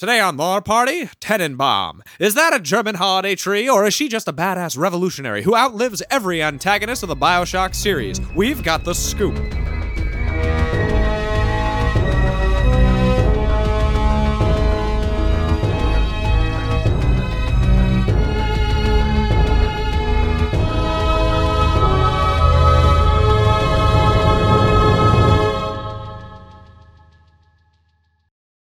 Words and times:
Today 0.00 0.18
on 0.18 0.38
Lore 0.38 0.62
Party, 0.62 1.10
Tenenbaum. 1.20 2.00
Is 2.18 2.32
that 2.32 2.54
a 2.54 2.58
German 2.58 2.94
holiday 2.94 3.34
tree, 3.34 3.68
or 3.68 3.84
is 3.84 3.92
she 3.92 4.08
just 4.08 4.28
a 4.28 4.32
badass 4.32 4.78
revolutionary 4.78 5.42
who 5.42 5.54
outlives 5.54 6.02
every 6.10 6.42
antagonist 6.42 7.02
of 7.02 7.10
the 7.10 7.16
Bioshock 7.16 7.74
series? 7.74 8.18
We've 8.34 8.62
got 8.62 8.84
the 8.84 8.94
scoop. 8.94 9.36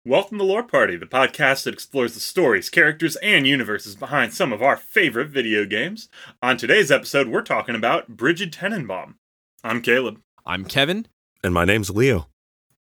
Welcome 0.09 0.39
to 0.39 0.43
Lore 0.43 0.63
Party, 0.63 0.97
the 0.97 1.05
podcast 1.05 1.65
that 1.65 1.75
explores 1.75 2.15
the 2.15 2.19
stories, 2.19 2.71
characters, 2.71 3.15
and 3.17 3.45
universes 3.45 3.95
behind 3.95 4.33
some 4.33 4.51
of 4.51 4.59
our 4.59 4.75
favorite 4.75 5.27
video 5.29 5.65
games. 5.65 6.09
On 6.41 6.57
today's 6.57 6.89
episode, 6.89 7.27
we're 7.27 7.43
talking 7.43 7.75
about 7.75 8.17
Brigid 8.17 8.51
Tenenbaum. 8.51 9.17
I'm 9.63 9.83
Caleb. 9.83 10.19
I'm 10.47 10.65
Kevin. 10.65 11.05
And 11.43 11.53
my 11.53 11.63
name's 11.63 11.91
Leo. 11.91 12.25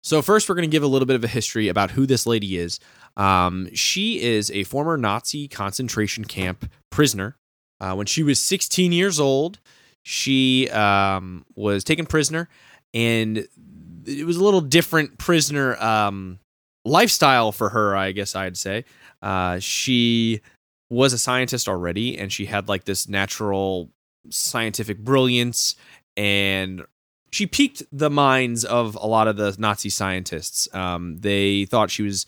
So, 0.01 0.23
first, 0.23 0.49
we're 0.49 0.55
going 0.55 0.67
to 0.67 0.71
give 0.71 0.81
a 0.81 0.87
little 0.87 1.05
bit 1.05 1.15
of 1.15 1.23
a 1.23 1.27
history 1.27 1.67
about 1.67 1.91
who 1.91 2.07
this 2.07 2.25
lady 2.25 2.57
is. 2.57 2.79
Um, 3.15 3.69
she 3.75 4.19
is 4.19 4.49
a 4.49 4.63
former 4.63 4.97
Nazi 4.97 5.47
concentration 5.47 6.25
camp 6.25 6.67
prisoner. 6.89 7.37
Uh, 7.79 7.93
when 7.93 8.07
she 8.07 8.23
was 8.23 8.39
16 8.39 8.91
years 8.91 9.19
old, 9.19 9.59
she 10.01 10.67
um, 10.71 11.45
was 11.55 11.83
taken 11.83 12.07
prisoner, 12.07 12.49
and 12.91 13.47
it 14.07 14.25
was 14.25 14.37
a 14.37 14.43
little 14.43 14.61
different 14.61 15.19
prisoner. 15.19 15.75
Um, 15.75 16.39
lifestyle 16.85 17.51
for 17.51 17.69
her, 17.69 17.95
I 17.95 18.11
guess 18.11 18.35
I'd 18.35 18.57
say. 18.57 18.85
Uh, 19.21 19.59
she 19.59 20.41
was 20.89 21.13
a 21.13 21.17
scientist 21.17 21.67
already, 21.67 22.17
and 22.17 22.31
she 22.31 22.45
had 22.45 22.67
like 22.67 22.85
this 22.85 23.07
natural 23.07 23.89
scientific 24.29 24.99
brilliance, 24.99 25.75
and 26.15 26.83
she 27.31 27.47
piqued 27.47 27.83
the 27.91 28.09
minds 28.09 28.63
of 28.63 28.95
a 28.95 29.07
lot 29.07 29.27
of 29.27 29.37
the 29.37 29.55
Nazi 29.57 29.89
scientists. 29.89 30.67
Um, 30.73 31.17
they 31.17 31.65
thought 31.65 31.89
she 31.89 32.03
was 32.03 32.25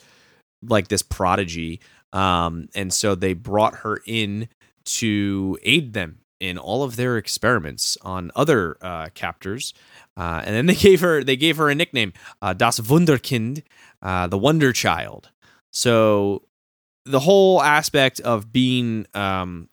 like 0.67 0.87
this 0.87 1.01
prodigy, 1.01 1.79
um, 2.13 2.69
and 2.73 2.93
so 2.93 3.13
they 3.13 3.33
brought 3.33 3.75
her 3.77 4.01
in 4.05 4.47
to 4.85 5.57
aid 5.63 5.93
them 5.93 6.19
in 6.39 6.57
all 6.57 6.83
of 6.83 6.95
their 6.95 7.17
experiments 7.17 7.97
on 8.01 8.31
other 8.35 8.77
uh, 8.81 9.09
captors. 9.13 9.73
Uh, 10.17 10.41
and 10.45 10.55
then 10.55 10.65
they 10.65 10.75
gave 10.75 11.01
her 11.01 11.23
they 11.23 11.35
gave 11.35 11.57
her 11.57 11.69
a 11.69 11.75
nickname, 11.75 12.13
uh, 12.41 12.53
Das 12.53 12.79
Wunderkind, 12.79 13.63
uh, 14.05 14.27
the 14.27 14.37
Wonder 14.37 14.71
Child. 14.71 15.31
So 15.71 16.43
the 17.05 17.19
whole 17.19 17.61
aspect 17.61 18.19
of 18.19 18.53
being 18.53 19.07
um, 19.15 19.67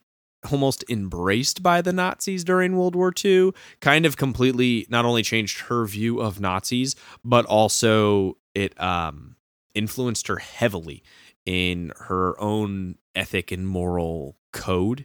almost 0.50 0.84
embraced 0.88 1.62
by 1.62 1.82
the 1.82 1.92
Nazis 1.92 2.42
during 2.42 2.74
World 2.74 2.96
War 2.96 3.12
II 3.24 3.52
kind 3.80 4.06
of 4.06 4.16
completely 4.16 4.86
not 4.88 5.04
only 5.04 5.22
changed 5.22 5.60
her 5.60 5.84
view 5.84 6.18
of 6.18 6.40
Nazis, 6.40 6.96
but 7.22 7.44
also 7.44 8.38
it 8.54 8.78
um, 8.80 9.36
influenced 9.74 10.26
her 10.28 10.38
heavily 10.38 11.02
in 11.44 11.92
her 11.96 12.40
own 12.40 12.96
ethic 13.14 13.52
and 13.52 13.68
moral 13.68 14.36
code. 14.54 15.04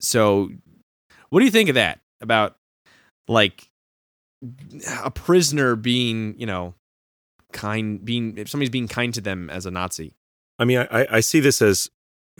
So, 0.00 0.48
what 1.30 1.40
do 1.40 1.44
you 1.44 1.50
think 1.50 1.68
of 1.68 1.74
that? 1.74 1.98
About 2.20 2.56
like 3.26 3.68
a 5.02 5.10
prisoner 5.10 5.74
being, 5.74 6.36
you 6.38 6.46
know, 6.46 6.74
kind, 7.52 8.04
being 8.04 8.36
if 8.36 8.48
somebody's 8.48 8.70
being 8.70 8.88
kind 8.88 9.12
to 9.14 9.20
them 9.20 9.50
as 9.50 9.66
a 9.66 9.70
Nazi. 9.70 10.14
I 10.58 10.64
mean, 10.64 10.86
I, 10.90 11.06
I 11.10 11.20
see 11.20 11.40
this 11.40 11.62
as 11.62 11.90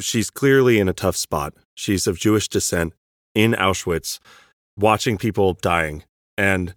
she's 0.00 0.30
clearly 0.30 0.78
in 0.78 0.88
a 0.88 0.92
tough 0.92 1.16
spot. 1.16 1.54
She's 1.74 2.06
of 2.06 2.18
Jewish 2.18 2.48
descent 2.48 2.94
in 3.34 3.52
Auschwitz, 3.52 4.18
watching 4.76 5.18
people 5.18 5.54
dying, 5.54 6.04
and 6.36 6.74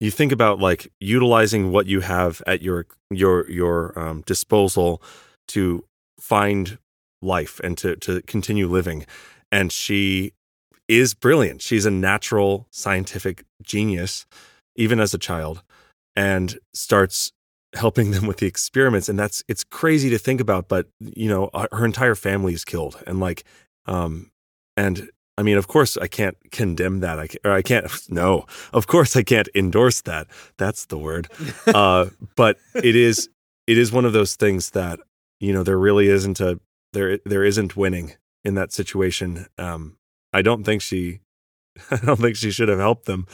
you 0.00 0.10
think 0.10 0.32
about 0.32 0.60
like 0.60 0.92
utilizing 1.00 1.72
what 1.72 1.86
you 1.86 2.00
have 2.00 2.42
at 2.46 2.62
your 2.62 2.86
your 3.10 3.50
your 3.50 3.98
um, 3.98 4.22
disposal 4.26 5.02
to 5.48 5.84
find 6.20 6.78
life 7.20 7.60
and 7.64 7.76
to 7.78 7.96
to 7.96 8.22
continue 8.22 8.68
living. 8.68 9.06
And 9.50 9.72
she 9.72 10.32
is 10.88 11.14
brilliant. 11.14 11.62
She's 11.62 11.86
a 11.86 11.90
natural 11.90 12.66
scientific 12.70 13.44
genius, 13.62 14.26
even 14.76 15.00
as 15.00 15.12
a 15.14 15.18
child, 15.18 15.62
and 16.14 16.58
starts 16.74 17.32
helping 17.74 18.10
them 18.10 18.26
with 18.26 18.38
the 18.38 18.46
experiments. 18.46 19.08
And 19.08 19.18
that's 19.18 19.42
it's 19.48 19.64
crazy 19.64 20.10
to 20.10 20.18
think 20.18 20.40
about, 20.40 20.68
but 20.68 20.86
you 21.00 21.28
know, 21.28 21.50
uh, 21.54 21.66
her 21.72 21.84
entire 21.84 22.14
family 22.14 22.54
is 22.54 22.64
killed, 22.64 23.02
and 23.06 23.20
like, 23.20 23.44
um, 23.86 24.30
and 24.76 25.08
I 25.36 25.42
mean, 25.42 25.56
of 25.56 25.68
course, 25.68 25.96
I 25.96 26.08
can't 26.08 26.36
condemn 26.50 27.00
that. 27.00 27.18
I 27.18 27.28
or 27.44 27.52
I 27.52 27.62
can't. 27.62 27.86
No, 28.10 28.46
of 28.72 28.86
course, 28.86 29.16
I 29.16 29.22
can't 29.22 29.48
endorse 29.54 30.00
that. 30.02 30.26
That's 30.56 30.86
the 30.86 30.98
word. 30.98 31.28
Uh, 31.66 32.06
but 32.34 32.56
it 32.74 32.96
is 32.96 33.28
it 33.66 33.76
is 33.76 33.92
one 33.92 34.06
of 34.06 34.12
those 34.12 34.34
things 34.36 34.70
that 34.70 34.98
you 35.38 35.52
know 35.52 35.62
there 35.62 35.78
really 35.78 36.08
isn't 36.08 36.40
a 36.40 36.58
there 36.92 37.18
there 37.24 37.44
isn't 37.44 37.76
winning 37.76 38.14
in 38.44 38.54
that 38.54 38.72
situation. 38.72 39.46
Um, 39.58 39.98
I 40.32 40.42
don't 40.42 40.64
think 40.64 40.82
she 40.82 41.20
I 41.90 41.96
don't 41.96 42.20
think 42.20 42.36
she 42.36 42.50
should 42.50 42.68
have 42.68 42.78
helped 42.78 43.04
them. 43.04 43.26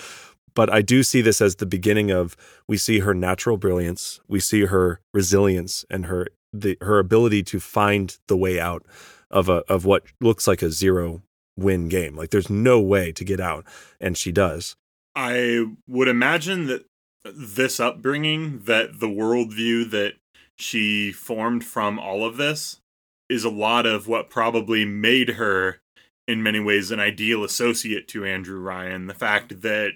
But 0.55 0.73
I 0.73 0.83
do 0.83 1.03
see 1.03 1.21
this 1.21 1.41
as 1.41 1.57
the 1.57 1.67
beginning 1.67 2.11
of 2.11 2.37
we 2.69 2.77
see 2.77 3.01
her 3.01 3.15
natural 3.15 3.57
brilliance, 3.57 4.21
we 4.29 4.41
see 4.41 4.67
her 4.67 5.01
resilience 5.13 5.85
and 5.91 6.07
her 6.07 6.29
the 6.53 6.79
her 6.81 6.99
ability 6.99 7.43
to 7.43 7.59
find 7.59 8.17
the 8.29 8.37
way 8.37 8.61
out 8.61 8.87
of 9.31 9.49
a 9.49 9.65
of 9.69 9.85
what 9.85 10.05
looks 10.21 10.47
like 10.47 10.63
a 10.63 10.71
zero 10.71 11.23
win 11.57 11.89
game. 11.89 12.17
Like 12.17 12.31
there's 12.31 12.51
no 12.51 12.81
way 12.81 13.13
to 13.13 13.25
get 13.25 13.41
out, 13.41 13.65
and 14.01 14.17
she 14.17 14.33
does. 14.33 14.77
I 15.17 15.67
would 15.89 16.09
imagine 16.09 16.67
that 16.67 16.87
this 17.25 17.81
upbringing, 17.81 18.61
that 18.61 19.01
the 19.01 19.09
worldview 19.09 19.91
that 19.91 20.15
she 20.57 21.13
formed 21.13 21.65
from 21.65 21.99
all 21.99 22.25
of 22.25 22.37
this, 22.37 22.81
is 23.29 23.45
a 23.45 23.51
lot 23.51 23.87
of 23.87 24.07
what 24.07 24.31
probably 24.31 24.85
made 24.85 25.31
her 25.31 25.81
in 26.27 26.43
many 26.43 26.61
ways 26.61 26.91
an 26.91 27.01
ideal 27.01 27.45
associate 27.45 28.09
to 28.09 28.25
Andrew 28.25 28.61
Ryan. 28.61 29.07
The 29.07 29.15
fact 29.15 29.63
that 29.63 29.93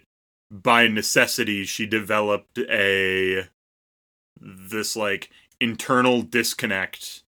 by 0.51 0.89
necessity 0.89 1.65
she 1.65 1.87
developed 1.87 2.59
a 2.59 3.47
this 4.41 4.97
like 4.97 5.31
internal 5.61 6.23
disconnect 6.23 7.23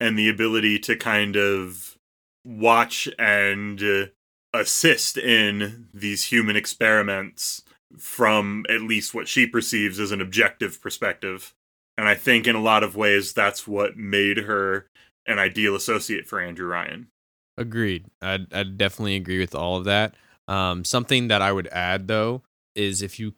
and 0.00 0.18
the 0.18 0.28
ability 0.28 0.78
to 0.78 0.96
kind 0.96 1.36
of 1.36 1.98
watch 2.44 3.08
and 3.18 4.10
assist 4.52 5.16
in 5.18 5.88
these 5.92 6.24
human 6.24 6.56
experiments 6.56 7.62
from 7.98 8.64
at 8.68 8.80
least 8.80 9.14
what 9.14 9.28
she 9.28 9.46
perceives 9.46 9.98
as 9.98 10.10
an 10.10 10.20
objective 10.20 10.80
perspective. 10.80 11.54
And 11.96 12.08
I 12.08 12.14
think 12.14 12.46
in 12.46 12.56
a 12.56 12.62
lot 12.62 12.82
of 12.82 12.96
ways 12.96 13.32
that's 13.32 13.66
what 13.66 13.96
made 13.96 14.38
her 14.38 14.86
an 15.26 15.38
ideal 15.38 15.74
associate 15.74 16.26
for 16.26 16.40
Andrew 16.40 16.66
Ryan. 16.66 17.08
Agreed. 17.56 18.06
I 18.20 18.46
I 18.52 18.64
definitely 18.64 19.16
agree 19.16 19.38
with 19.38 19.54
all 19.54 19.76
of 19.76 19.84
that. 19.84 20.14
Um, 20.48 20.84
something 20.84 21.28
that 21.28 21.40
I 21.40 21.52
would 21.52 21.68
add 21.68 22.08
though 22.08 22.42
is 22.74 23.02
if 23.02 23.18
you 23.18 23.32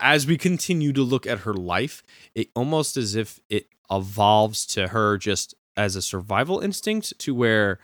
as 0.00 0.26
we 0.26 0.36
continue 0.36 0.92
to 0.92 1.02
look 1.02 1.26
at 1.26 1.40
her 1.40 1.54
life, 1.54 2.02
it 2.34 2.48
almost 2.54 2.96
as 2.96 3.14
if 3.14 3.40
it 3.48 3.66
evolves 3.90 4.66
to 4.66 4.88
her 4.88 5.18
just 5.18 5.54
as 5.76 5.96
a 5.96 6.02
survival 6.02 6.60
instinct 6.60 7.18
to 7.18 7.34
where 7.34 7.78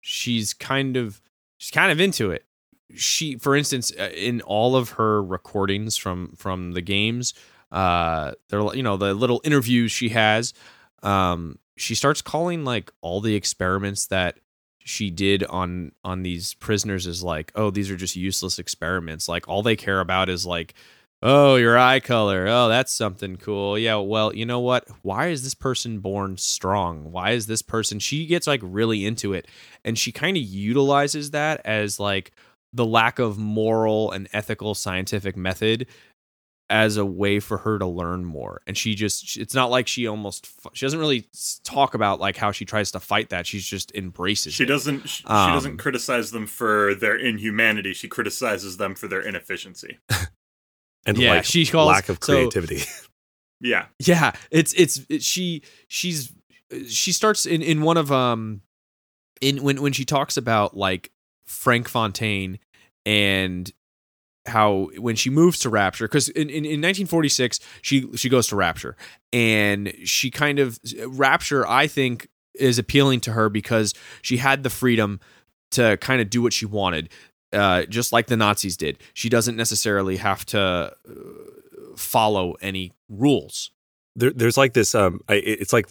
she's 0.00 0.54
kind 0.54 0.96
of 0.96 1.20
she's 1.58 1.70
kind 1.70 1.92
of 1.92 2.00
into 2.00 2.30
it. 2.30 2.44
She, 2.94 3.36
for 3.36 3.56
instance, 3.56 3.92
uh, 3.98 4.10
in 4.14 4.40
all 4.42 4.76
of 4.76 4.90
her 4.90 5.22
recordings 5.22 5.96
from 5.96 6.34
from 6.36 6.72
the 6.72 6.82
games, 6.82 7.34
uh, 7.72 8.32
they're 8.48 8.74
you 8.74 8.82
know 8.82 8.96
the 8.96 9.12
little 9.14 9.40
interviews 9.44 9.90
she 9.90 10.10
has, 10.10 10.54
um, 11.02 11.58
she 11.76 11.94
starts 11.94 12.22
calling 12.22 12.64
like 12.64 12.92
all 13.00 13.20
the 13.20 13.34
experiments 13.34 14.06
that 14.06 14.38
she 14.86 15.10
did 15.10 15.42
on 15.44 15.90
on 16.04 16.22
these 16.22 16.54
prisoners 16.54 17.08
is 17.08 17.22
like, 17.22 17.50
oh, 17.56 17.70
these 17.70 17.90
are 17.90 17.96
just 17.96 18.14
useless 18.14 18.58
experiments. 18.60 19.28
Like 19.28 19.48
all 19.48 19.62
they 19.62 19.74
care 19.74 19.98
about 19.98 20.28
is 20.28 20.46
like, 20.46 20.74
oh, 21.22 21.56
your 21.56 21.76
eye 21.76 21.98
color. 21.98 22.46
Oh, 22.46 22.68
that's 22.68 22.92
something 22.92 23.36
cool. 23.36 23.76
Yeah, 23.76 23.96
well, 23.96 24.32
you 24.32 24.46
know 24.46 24.60
what? 24.60 24.86
Why 25.02 25.26
is 25.26 25.42
this 25.42 25.54
person 25.54 25.98
born 25.98 26.36
strong? 26.36 27.10
Why 27.10 27.32
is 27.32 27.48
this 27.48 27.62
person 27.62 27.98
she 27.98 28.26
gets 28.26 28.46
like 28.46 28.60
really 28.62 29.04
into 29.04 29.32
it 29.32 29.48
and 29.84 29.98
she 29.98 30.12
kind 30.12 30.36
of 30.36 30.42
utilizes 30.44 31.32
that 31.32 31.60
as 31.64 31.98
like 31.98 32.30
the 32.72 32.86
lack 32.86 33.18
of 33.18 33.38
moral 33.38 34.12
and 34.12 34.28
ethical 34.32 34.74
scientific 34.76 35.36
method 35.36 35.88
as 36.68 36.96
a 36.96 37.06
way 37.06 37.38
for 37.38 37.58
her 37.58 37.78
to 37.78 37.86
learn 37.86 38.24
more. 38.24 38.60
And 38.66 38.76
she 38.76 38.94
just 38.94 39.36
it's 39.36 39.54
not 39.54 39.70
like 39.70 39.86
she 39.86 40.06
almost 40.06 40.48
she 40.72 40.84
doesn't 40.84 40.98
really 40.98 41.26
talk 41.64 41.94
about 41.94 42.20
like 42.20 42.36
how 42.36 42.50
she 42.52 42.64
tries 42.64 42.90
to 42.92 43.00
fight 43.00 43.30
that. 43.30 43.46
She's 43.46 43.64
just 43.64 43.94
embraces 43.94 44.54
she 44.54 44.64
it. 44.64 44.66
doesn't 44.66 45.08
she, 45.08 45.24
um, 45.26 45.48
she 45.50 45.54
doesn't 45.54 45.76
criticize 45.78 46.30
them 46.32 46.46
for 46.46 46.94
their 46.94 47.16
inhumanity. 47.16 47.92
She 47.92 48.08
criticizes 48.08 48.76
them 48.76 48.94
for 48.94 49.08
their 49.08 49.20
inefficiency. 49.20 49.98
And 51.08 51.16
yeah 51.18 51.34
like 51.34 51.44
she 51.44 51.64
calls 51.64 51.86
lack 51.86 52.08
of 52.08 52.18
creativity. 52.18 52.78
So, 52.78 53.06
yeah. 53.60 53.86
Yeah 54.00 54.32
it's 54.50 54.72
it's 54.72 55.06
it, 55.08 55.22
she 55.22 55.62
she's 55.86 56.32
she 56.88 57.12
starts 57.12 57.46
in 57.46 57.62
in 57.62 57.82
one 57.82 57.96
of 57.96 58.10
um 58.10 58.62
in 59.40 59.62
when 59.62 59.80
when 59.80 59.92
she 59.92 60.04
talks 60.04 60.36
about 60.36 60.76
like 60.76 61.12
Frank 61.46 61.88
Fontaine 61.88 62.58
and 63.04 63.70
how 64.46 64.90
when 64.98 65.16
she 65.16 65.30
moves 65.30 65.58
to 65.60 65.70
Rapture 65.70 66.06
because 66.06 66.28
in, 66.30 66.48
in, 66.48 66.64
in 66.64 66.80
1946 66.80 67.60
she 67.82 68.08
she 68.16 68.28
goes 68.28 68.46
to 68.48 68.56
Rapture. 68.56 68.96
And 69.32 69.92
she 70.04 70.30
kind 70.30 70.58
of 70.58 70.78
Rapture 71.06 71.66
I 71.66 71.86
think 71.86 72.28
is 72.54 72.78
appealing 72.78 73.20
to 73.20 73.32
her 73.32 73.48
because 73.48 73.92
she 74.22 74.38
had 74.38 74.62
the 74.62 74.70
freedom 74.70 75.20
to 75.72 75.96
kind 75.98 76.20
of 76.20 76.30
do 76.30 76.42
what 76.42 76.52
she 76.52 76.66
wanted 76.66 77.10
uh, 77.52 77.84
just 77.86 78.12
like 78.12 78.26
the 78.26 78.36
Nazis 78.36 78.76
did. 78.76 78.98
She 79.14 79.28
doesn't 79.28 79.56
necessarily 79.56 80.16
have 80.16 80.44
to 80.46 80.60
uh, 80.60 80.92
follow 81.96 82.52
any 82.60 82.92
rules. 83.08 83.70
There, 84.14 84.30
there's 84.30 84.56
like 84.56 84.72
this 84.72 84.94
um 84.94 85.20
I, 85.28 85.34
it's 85.34 85.72
like 85.72 85.88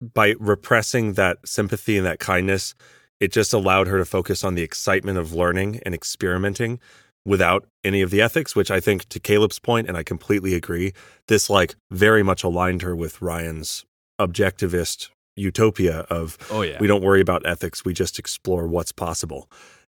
by 0.00 0.34
repressing 0.38 1.14
that 1.14 1.38
sympathy 1.44 1.96
and 1.96 2.06
that 2.06 2.18
kindness 2.18 2.74
it 3.18 3.32
just 3.32 3.54
allowed 3.54 3.86
her 3.86 3.98
to 3.98 4.04
focus 4.04 4.44
on 4.44 4.54
the 4.54 4.62
excitement 4.62 5.18
of 5.18 5.32
learning 5.32 5.80
and 5.84 5.94
experimenting 5.94 6.78
without 7.26 7.66
any 7.84 8.00
of 8.00 8.10
the 8.10 8.22
ethics 8.22 8.56
which 8.56 8.70
i 8.70 8.80
think 8.80 9.06
to 9.08 9.20
caleb's 9.20 9.58
point 9.58 9.86
and 9.88 9.96
i 9.96 10.02
completely 10.02 10.54
agree 10.54 10.92
this 11.28 11.50
like 11.50 11.74
very 11.90 12.22
much 12.22 12.42
aligned 12.42 12.82
her 12.82 12.96
with 12.96 13.20
ryan's 13.20 13.84
objectivist 14.18 15.10
utopia 15.36 16.00
of 16.08 16.38
oh 16.50 16.62
yeah. 16.62 16.78
We 16.80 16.86
don't 16.86 17.02
worry 17.02 17.20
about 17.20 17.46
ethics 17.46 17.84
we 17.84 17.92
just 17.92 18.18
explore 18.18 18.66
what's 18.66 18.92
possible. 18.92 19.50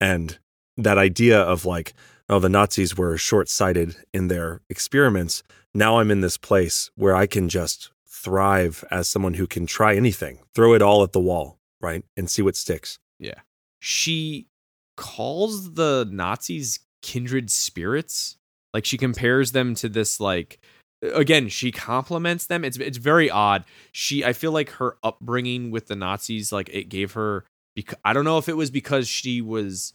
And 0.02 0.38
that 0.76 0.98
idea 0.98 1.40
of 1.40 1.66
like 1.66 1.94
oh 2.30 2.40
the 2.40 2.50
nazis 2.50 2.98
were 2.98 3.18
short-sighted 3.18 3.96
in 4.14 4.28
their 4.28 4.62
experiments 4.70 5.44
now 5.74 6.00
i'm 6.00 6.12
in 6.12 6.22
this 6.22 6.38
place 6.38 6.92
where 6.96 7.16
i 7.16 7.26
can 7.26 7.50
just 7.50 7.92
thrive 8.08 8.84
as 8.92 9.08
someone 9.08 9.36
who 9.36 9.48
can 9.48 9.66
try 9.66 9.96
anything 9.96 10.40
throw 10.54 10.74
it 10.74 10.82
all 10.82 11.04
at 11.04 11.14
the 11.14 11.20
wall 11.20 11.58
right 11.82 12.04
and 12.16 12.30
see 12.30 12.42
what 12.42 12.56
sticks. 12.56 13.00
Yeah. 13.20 13.42
She 13.80 14.48
calls 14.96 15.74
the 15.74 16.08
nazis 16.12 16.80
kindred 17.08 17.50
spirits. 17.50 18.36
Like 18.74 18.86
she 18.86 18.98
compares 18.98 19.54
them 19.54 19.74
to 19.76 19.88
this 19.90 20.20
like 20.20 20.60
again 21.02 21.48
she 21.48 21.72
compliments 21.72 22.46
them. 22.48 22.64
It's 22.66 22.78
it's 22.78 22.98
very 22.98 23.30
odd. 23.30 23.64
She 23.92 24.24
i 24.26 24.34
feel 24.34 24.52
like 24.52 24.70
her 24.72 24.98
upbringing 25.04 25.72
with 25.72 25.88
the 25.88 25.96
nazis 25.96 26.52
like 26.52 26.70
it 26.74 26.90
gave 26.90 27.14
her 27.14 27.46
because 27.76 27.98
i 28.04 28.12
don't 28.14 28.26
know 28.26 28.38
if 28.40 28.50
it 28.50 28.58
was 28.58 28.70
because 28.72 29.08
she 29.08 29.42
was 29.42 29.94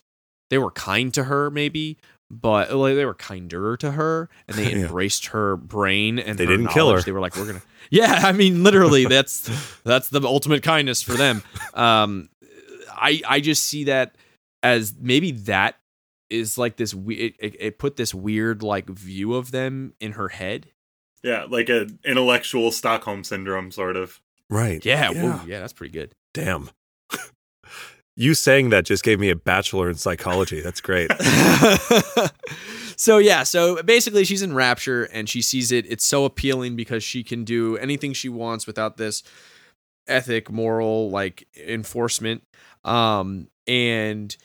they 0.50 0.58
were 0.58 0.70
kind 0.70 1.12
to 1.14 1.24
her 1.24 1.50
maybe 1.50 1.98
but 2.30 2.72
like 2.72 2.94
they 2.94 3.04
were 3.04 3.14
kinder 3.14 3.76
to 3.76 3.90
her 3.92 4.28
and 4.48 4.56
they 4.56 4.70
Yeah. 4.72 4.84
embraced 4.86 5.26
her 5.26 5.56
brain 5.56 6.18
and 6.18 6.38
They 6.38 6.46
didn't 6.46 6.68
kill 6.68 6.90
her. 6.92 7.00
they 7.02 7.12
were 7.12 7.20
like 7.20 7.36
we're 7.36 7.46
gonna 7.46 7.62
yeah 7.90 8.20
i 8.24 8.32
mean 8.32 8.62
literally 8.62 9.04
that's 9.16 9.50
that's 9.84 10.08
the 10.08 10.20
ultimate 10.22 10.62
kindness 10.62 11.02
for 11.02 11.12
them. 11.14 11.42
Um 11.74 12.28
i 12.90 13.20
i 13.28 13.40
just 13.40 13.64
see 13.64 13.84
that 13.84 14.14
as 14.62 14.94
maybe 15.00 15.32
that 15.32 15.76
is 16.32 16.56
like 16.58 16.76
this 16.76 16.94
we- 16.94 17.14
it, 17.16 17.34
it, 17.38 17.56
it 17.60 17.78
put 17.78 17.96
this 17.96 18.14
weird 18.14 18.62
like 18.62 18.88
view 18.88 19.34
of 19.34 19.50
them 19.50 19.94
in 20.00 20.12
her 20.12 20.28
head. 20.28 20.68
Yeah, 21.22 21.44
like 21.48 21.68
an 21.68 21.98
intellectual 22.04 22.72
Stockholm 22.72 23.22
syndrome, 23.22 23.70
sort 23.70 23.96
of. 23.96 24.20
right. 24.50 24.84
Yeah 24.84 25.10
yeah, 25.12 25.44
yeah 25.46 25.60
that's 25.60 25.72
pretty 25.72 25.92
good. 25.92 26.14
Damn. 26.34 26.70
You 28.14 28.34
saying 28.34 28.68
that 28.68 28.84
just 28.84 29.04
gave 29.04 29.18
me 29.18 29.30
a 29.30 29.34
bachelor 29.36 29.88
in 29.88 29.94
psychology. 29.96 30.60
That's 30.60 30.82
great. 30.82 31.10
So 32.96 33.18
yeah 33.18 33.42
so 33.42 33.82
basically 33.82 34.22
she's 34.24 34.42
in 34.42 34.52
rapture 34.54 35.04
and 35.04 35.28
she 35.28 35.42
sees 35.42 35.72
it. 35.72 35.86
It's 35.90 36.04
so 36.04 36.24
appealing 36.24 36.76
because 36.76 37.02
she 37.02 37.24
can 37.24 37.42
do 37.42 37.76
anything 37.78 38.12
she 38.12 38.28
wants 38.28 38.66
without 38.66 38.96
this 38.96 39.22
ethic 40.06 40.50
moral 40.52 41.10
like 41.10 41.48
enforcement. 41.56 42.42
Um 42.84 43.48
and 43.66 44.36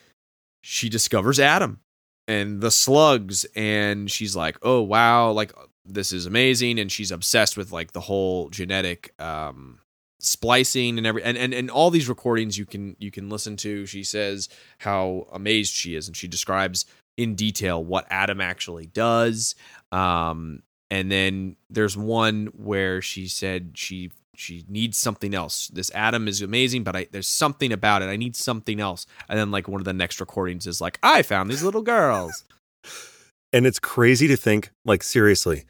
she 0.70 0.90
discovers 0.90 1.40
adam 1.40 1.80
and 2.26 2.60
the 2.60 2.70
slugs 2.70 3.46
and 3.56 4.10
she's 4.10 4.36
like 4.36 4.58
oh 4.60 4.82
wow 4.82 5.30
like 5.30 5.50
this 5.86 6.12
is 6.12 6.26
amazing 6.26 6.78
and 6.78 6.92
she's 6.92 7.10
obsessed 7.10 7.56
with 7.56 7.72
like 7.72 7.92
the 7.92 8.02
whole 8.02 8.50
genetic 8.50 9.14
um 9.18 9.78
splicing 10.20 10.98
and 10.98 11.06
every 11.06 11.22
and, 11.22 11.38
and 11.38 11.54
and 11.54 11.70
all 11.70 11.88
these 11.88 12.06
recordings 12.06 12.58
you 12.58 12.66
can 12.66 12.94
you 12.98 13.10
can 13.10 13.30
listen 13.30 13.56
to 13.56 13.86
she 13.86 14.04
says 14.04 14.50
how 14.76 15.26
amazed 15.32 15.72
she 15.72 15.94
is 15.94 16.06
and 16.06 16.14
she 16.14 16.28
describes 16.28 16.84
in 17.16 17.34
detail 17.34 17.82
what 17.82 18.06
adam 18.10 18.38
actually 18.38 18.84
does 18.84 19.54
um 19.90 20.62
and 20.90 21.10
then 21.10 21.56
there's 21.70 21.96
one 21.96 22.48
where 22.54 23.00
she 23.00 23.26
said 23.26 23.70
she 23.72 24.10
she 24.38 24.64
needs 24.68 24.96
something 24.96 25.34
else. 25.34 25.68
This 25.68 25.90
adam 25.94 26.28
is 26.28 26.40
amazing 26.42 26.84
but 26.84 26.94
I, 26.96 27.08
there's 27.10 27.28
something 27.28 27.72
about 27.72 28.02
it. 28.02 28.06
I 28.06 28.16
need 28.16 28.36
something 28.36 28.80
else. 28.80 29.06
And 29.28 29.38
then 29.38 29.50
like 29.50 29.68
one 29.68 29.80
of 29.80 29.84
the 29.84 29.92
next 29.92 30.20
recordings 30.20 30.66
is 30.66 30.80
like 30.80 30.98
i 31.02 31.22
found 31.22 31.50
these 31.50 31.62
little 31.62 31.82
girls. 31.82 32.44
And 33.50 33.66
it's 33.66 33.78
crazy 33.78 34.28
to 34.28 34.36
think 34.36 34.70
like 34.84 35.02
seriously 35.02 35.64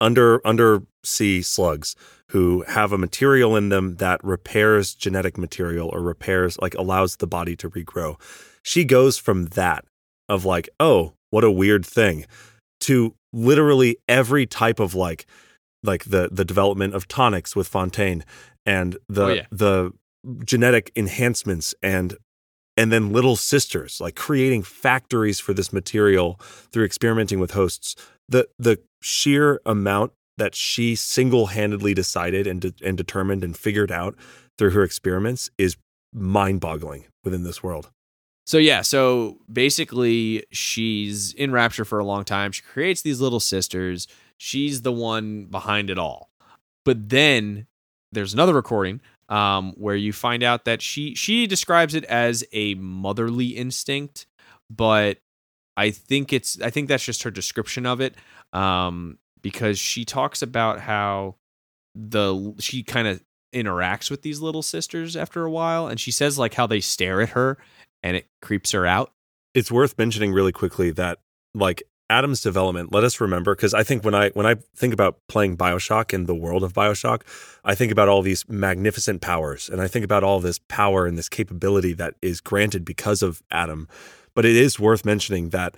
under 0.00 0.40
undersea 0.46 1.42
slugs 1.42 1.96
who 2.30 2.62
have 2.68 2.92
a 2.92 2.98
material 2.98 3.56
in 3.56 3.70
them 3.70 3.96
that 3.96 4.22
repairs 4.22 4.94
genetic 4.94 5.36
material 5.36 5.90
or 5.92 6.00
repairs 6.00 6.56
like 6.62 6.76
allows 6.76 7.16
the 7.16 7.26
body 7.26 7.56
to 7.56 7.68
regrow. 7.68 8.20
She 8.62 8.84
goes 8.84 9.18
from 9.18 9.46
that 9.46 9.84
of 10.28 10.44
like 10.44 10.68
oh 10.78 11.14
what 11.30 11.42
a 11.42 11.50
weird 11.50 11.84
thing 11.84 12.24
to 12.82 13.16
literally 13.32 13.96
every 14.08 14.46
type 14.46 14.78
of 14.78 14.94
like 14.94 15.26
like 15.84 16.04
the 16.04 16.28
the 16.32 16.44
development 16.44 16.94
of 16.94 17.06
tonics 17.06 17.54
with 17.54 17.68
fontaine 17.68 18.24
and 18.66 18.96
the 19.08 19.24
Oh, 19.24 19.28
yeah. 19.34 19.46
the 19.52 19.92
genetic 20.44 20.90
enhancements 20.96 21.74
and 21.82 22.16
and 22.76 22.90
then 22.90 23.12
little 23.12 23.36
sisters 23.36 24.00
like 24.00 24.16
creating 24.16 24.62
factories 24.64 25.38
for 25.38 25.52
this 25.54 25.72
material 25.72 26.40
through 26.72 26.84
experimenting 26.84 27.38
with 27.38 27.52
hosts 27.52 27.94
the 28.28 28.48
the 28.58 28.80
sheer 29.02 29.60
amount 29.66 30.12
that 30.38 30.54
she 30.54 30.96
single-handedly 30.96 31.94
decided 31.94 32.46
and 32.46 32.62
de- 32.62 32.74
and 32.82 32.96
determined 32.96 33.44
and 33.44 33.56
figured 33.56 33.92
out 33.92 34.16
through 34.58 34.70
her 34.70 34.82
experiments 34.82 35.50
is 35.58 35.76
mind-boggling 36.12 37.04
within 37.22 37.42
this 37.44 37.62
world 37.62 37.90
So 38.46 38.58
yeah, 38.58 38.82
so 38.82 39.38
basically 39.52 40.44
she's 40.52 41.32
in 41.34 41.50
Rapture 41.52 41.84
for 41.84 41.98
a 41.98 42.04
long 42.04 42.24
time. 42.24 42.52
She 42.52 42.62
creates 42.62 43.02
these 43.02 43.20
little 43.20 43.40
sisters. 43.40 44.06
She's 44.38 44.82
the 44.82 44.92
one 44.92 45.46
behind 45.46 45.90
it 45.90 45.98
all. 45.98 46.30
But 46.84 47.08
then 47.08 47.66
there's 48.12 48.34
another 48.34 48.54
recording 48.54 49.00
um, 49.28 49.72
where 49.76 49.96
you 49.96 50.12
find 50.12 50.42
out 50.42 50.64
that 50.64 50.82
she 50.82 51.14
she 51.14 51.46
describes 51.46 51.94
it 51.94 52.04
as 52.04 52.44
a 52.52 52.74
motherly 52.74 53.48
instinct, 53.48 54.26
but 54.70 55.18
I 55.76 55.90
think 55.90 56.32
it's 56.32 56.60
I 56.60 56.70
think 56.70 56.88
that's 56.88 57.04
just 57.04 57.22
her 57.22 57.30
description 57.30 57.86
of 57.86 58.00
it 58.00 58.14
um, 58.52 59.18
because 59.42 59.78
she 59.78 60.04
talks 60.04 60.42
about 60.42 60.80
how 60.80 61.36
the 61.94 62.54
she 62.58 62.82
kind 62.82 63.08
of 63.08 63.22
interacts 63.54 64.10
with 64.10 64.22
these 64.22 64.40
little 64.40 64.62
sisters 64.62 65.16
after 65.16 65.44
a 65.44 65.50
while 65.50 65.86
and 65.86 66.00
she 66.00 66.10
says 66.10 66.36
like 66.36 66.54
how 66.54 66.66
they 66.66 66.80
stare 66.80 67.20
at 67.20 67.30
her 67.30 67.56
and 68.02 68.16
it 68.16 68.26
creeps 68.42 68.72
her 68.72 68.84
out. 68.84 69.12
it's 69.54 69.70
worth 69.70 69.96
mentioning 69.96 70.32
really 70.32 70.50
quickly 70.50 70.90
that 70.90 71.20
like 71.54 71.84
Adam's 72.10 72.42
development, 72.42 72.92
let 72.92 73.04
us 73.04 73.20
remember 73.20 73.54
because 73.54 73.72
I 73.72 73.82
think 73.82 74.04
when 74.04 74.14
I 74.14 74.30
when 74.30 74.46
I 74.46 74.56
think 74.76 74.92
about 74.92 75.18
playing 75.28 75.56
BioShock 75.56 76.12
in 76.12 76.26
the 76.26 76.34
world 76.34 76.62
of 76.62 76.72
BioShock, 76.72 77.22
I 77.64 77.74
think 77.74 77.90
about 77.90 78.08
all 78.08 78.22
these 78.22 78.48
magnificent 78.48 79.22
powers 79.22 79.68
and 79.68 79.80
I 79.80 79.88
think 79.88 80.04
about 80.04 80.22
all 80.22 80.40
this 80.40 80.60
power 80.68 81.06
and 81.06 81.16
this 81.16 81.28
capability 81.28 81.94
that 81.94 82.14
is 82.20 82.40
granted 82.40 82.84
because 82.84 83.22
of 83.22 83.42
Adam. 83.50 83.88
But 84.34 84.44
it 84.44 84.56
is 84.56 84.78
worth 84.78 85.04
mentioning 85.04 85.50
that 85.50 85.76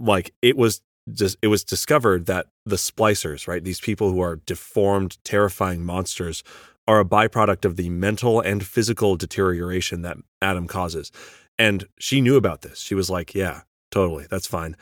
like 0.00 0.34
it 0.42 0.56
was 0.56 0.80
just 1.12 1.36
it 1.42 1.46
was 1.46 1.62
discovered 1.62 2.26
that 2.26 2.46
the 2.64 2.76
splicers, 2.76 3.46
right? 3.46 3.62
These 3.62 3.80
people 3.80 4.10
who 4.10 4.20
are 4.20 4.36
deformed, 4.36 5.18
terrifying 5.24 5.84
monsters 5.84 6.42
are 6.88 7.00
a 7.00 7.04
byproduct 7.04 7.64
of 7.64 7.76
the 7.76 7.88
mental 7.88 8.40
and 8.40 8.64
physical 8.64 9.16
deterioration 9.16 10.02
that 10.02 10.16
Adam 10.40 10.66
causes. 10.66 11.10
And 11.58 11.86
she 11.98 12.20
knew 12.20 12.36
about 12.36 12.62
this. 12.62 12.78
She 12.78 12.94
was 12.94 13.10
like, 13.10 13.34
yeah, 13.34 13.62
totally. 13.90 14.26
That's 14.30 14.46
fine. 14.46 14.76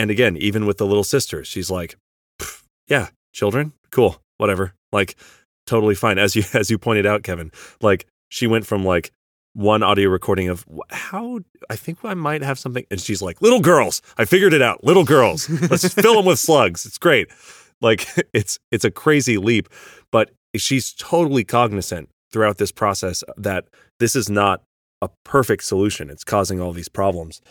And 0.00 0.10
again, 0.10 0.38
even 0.38 0.64
with 0.64 0.78
the 0.78 0.86
little 0.86 1.04
sister, 1.04 1.44
she's 1.44 1.70
like, 1.70 1.94
yeah, 2.88 3.08
children, 3.34 3.74
cool, 3.90 4.16
whatever. 4.38 4.72
Like 4.92 5.14
totally 5.66 5.94
fine. 5.94 6.18
As 6.18 6.34
you 6.34 6.42
as 6.54 6.70
you 6.70 6.78
pointed 6.78 7.04
out, 7.04 7.22
Kevin, 7.22 7.52
like 7.82 8.06
she 8.30 8.46
went 8.46 8.64
from 8.64 8.82
like 8.82 9.12
one 9.52 9.82
audio 9.82 10.08
recording 10.08 10.48
of 10.48 10.64
how 10.88 11.40
I 11.68 11.76
think 11.76 11.98
I 12.02 12.14
might 12.14 12.42
have 12.42 12.58
something, 12.58 12.86
and 12.90 12.98
she's 12.98 13.20
like, 13.20 13.42
little 13.42 13.60
girls, 13.60 14.00
I 14.16 14.24
figured 14.24 14.54
it 14.54 14.62
out. 14.62 14.82
Little 14.82 15.04
girls, 15.04 15.50
let's 15.70 15.92
fill 16.02 16.14
them 16.14 16.24
with 16.24 16.38
slugs. 16.38 16.86
It's 16.86 16.96
great. 16.96 17.28
Like 17.82 18.08
it's 18.32 18.58
it's 18.70 18.86
a 18.86 18.90
crazy 18.90 19.36
leap, 19.36 19.68
but 20.10 20.30
she's 20.56 20.94
totally 20.94 21.44
cognizant 21.44 22.08
throughout 22.32 22.56
this 22.56 22.72
process 22.72 23.22
that 23.36 23.66
this 23.98 24.16
is 24.16 24.30
not 24.30 24.62
a 25.02 25.10
perfect 25.26 25.62
solution. 25.64 26.08
It's 26.08 26.24
causing 26.24 26.58
all 26.58 26.72
these 26.72 26.88
problems. 26.88 27.42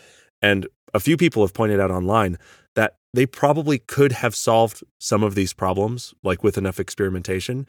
And 0.42 0.66
a 0.94 1.00
few 1.00 1.16
people 1.16 1.42
have 1.42 1.54
pointed 1.54 1.80
out 1.80 1.90
online 1.90 2.38
that 2.74 2.96
they 3.12 3.26
probably 3.26 3.78
could 3.78 4.12
have 4.12 4.34
solved 4.34 4.82
some 4.98 5.22
of 5.22 5.34
these 5.34 5.52
problems, 5.52 6.14
like 6.22 6.44
with 6.44 6.56
enough 6.56 6.78
experimentation, 6.78 7.66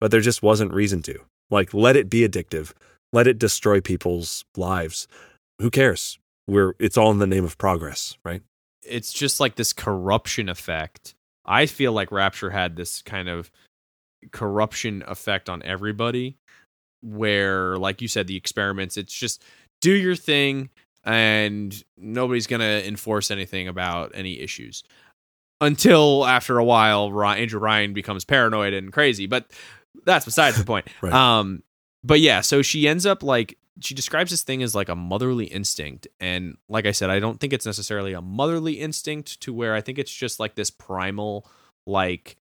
but 0.00 0.10
there 0.10 0.20
just 0.20 0.42
wasn't 0.42 0.72
reason 0.72 1.02
to. 1.02 1.18
Like, 1.50 1.74
let 1.74 1.96
it 1.96 2.10
be 2.10 2.26
addictive. 2.26 2.72
Let 3.12 3.26
it 3.26 3.38
destroy 3.38 3.80
people's 3.80 4.44
lives. 4.56 5.08
Who 5.60 5.70
cares? 5.70 6.18
We're, 6.46 6.74
it's 6.78 6.96
all 6.96 7.10
in 7.10 7.18
the 7.18 7.26
name 7.26 7.44
of 7.44 7.58
progress, 7.58 8.16
right? 8.24 8.42
It's 8.84 9.12
just 9.12 9.40
like 9.40 9.56
this 9.56 9.72
corruption 9.72 10.48
effect. 10.48 11.14
I 11.44 11.66
feel 11.66 11.92
like 11.92 12.12
Rapture 12.12 12.50
had 12.50 12.76
this 12.76 13.02
kind 13.02 13.28
of 13.28 13.50
corruption 14.32 15.02
effect 15.06 15.48
on 15.48 15.62
everybody 15.62 16.36
where 17.02 17.76
like 17.76 18.00
you 18.00 18.08
said 18.08 18.26
the 18.26 18.36
experiments 18.36 18.96
it's 18.96 19.12
just 19.12 19.42
do 19.80 19.92
your 19.92 20.16
thing 20.16 20.70
and 21.06 21.82
nobody's 21.96 22.46
going 22.46 22.60
to 22.60 22.86
enforce 22.86 23.30
anything 23.30 23.68
about 23.68 24.10
any 24.14 24.40
issues 24.40 24.82
until 25.60 26.26
after 26.26 26.58
a 26.58 26.64
while 26.64 27.06
Andrew 27.24 27.58
Ryan 27.60 27.94
becomes 27.94 28.24
paranoid 28.24 28.74
and 28.74 28.92
crazy 28.92 29.26
but 29.26 29.50
that's 30.04 30.24
besides 30.26 30.58
the 30.58 30.64
point 30.72 30.86
Right. 31.00 31.12
um 31.12 31.62
but 32.04 32.20
yeah 32.20 32.40
so 32.42 32.60
she 32.60 32.86
ends 32.86 33.06
up 33.06 33.22
like 33.22 33.56
she 33.80 33.94
describes 33.94 34.30
this 34.30 34.42
thing 34.42 34.62
as 34.62 34.74
like 34.74 34.88
a 34.88 34.96
motherly 34.96 35.46
instinct 35.46 36.08
and 36.20 36.56
like 36.68 36.84
I 36.86 36.92
said 36.92 37.08
I 37.08 37.20
don't 37.20 37.40
think 37.40 37.52
it's 37.52 37.66
necessarily 37.66 38.12
a 38.12 38.20
motherly 38.20 38.74
instinct 38.74 39.40
to 39.42 39.54
where 39.54 39.74
I 39.74 39.80
think 39.80 39.98
it's 39.98 40.12
just 40.12 40.38
like 40.40 40.54
this 40.56 40.70
primal 40.70 41.48
like 41.86 42.36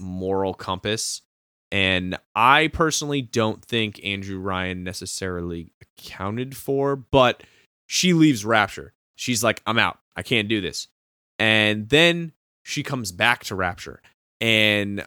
moral 0.00 0.54
compass 0.54 1.22
and 1.72 2.16
I 2.36 2.68
personally 2.68 3.22
don't 3.22 3.64
think 3.64 4.00
Andrew 4.04 4.38
Ryan 4.38 4.84
necessarily 4.84 5.72
accounted 5.82 6.56
for, 6.56 6.94
but 6.94 7.42
she 7.86 8.12
leaves 8.12 8.44
Rapture. 8.44 8.92
She's 9.16 9.42
like, 9.42 9.62
I'm 9.66 9.78
out. 9.78 9.98
I 10.16 10.22
can't 10.22 10.48
do 10.48 10.60
this. 10.60 10.88
And 11.38 11.88
then 11.88 12.32
she 12.62 12.82
comes 12.82 13.12
back 13.12 13.44
to 13.44 13.54
Rapture. 13.54 14.00
And 14.40 15.06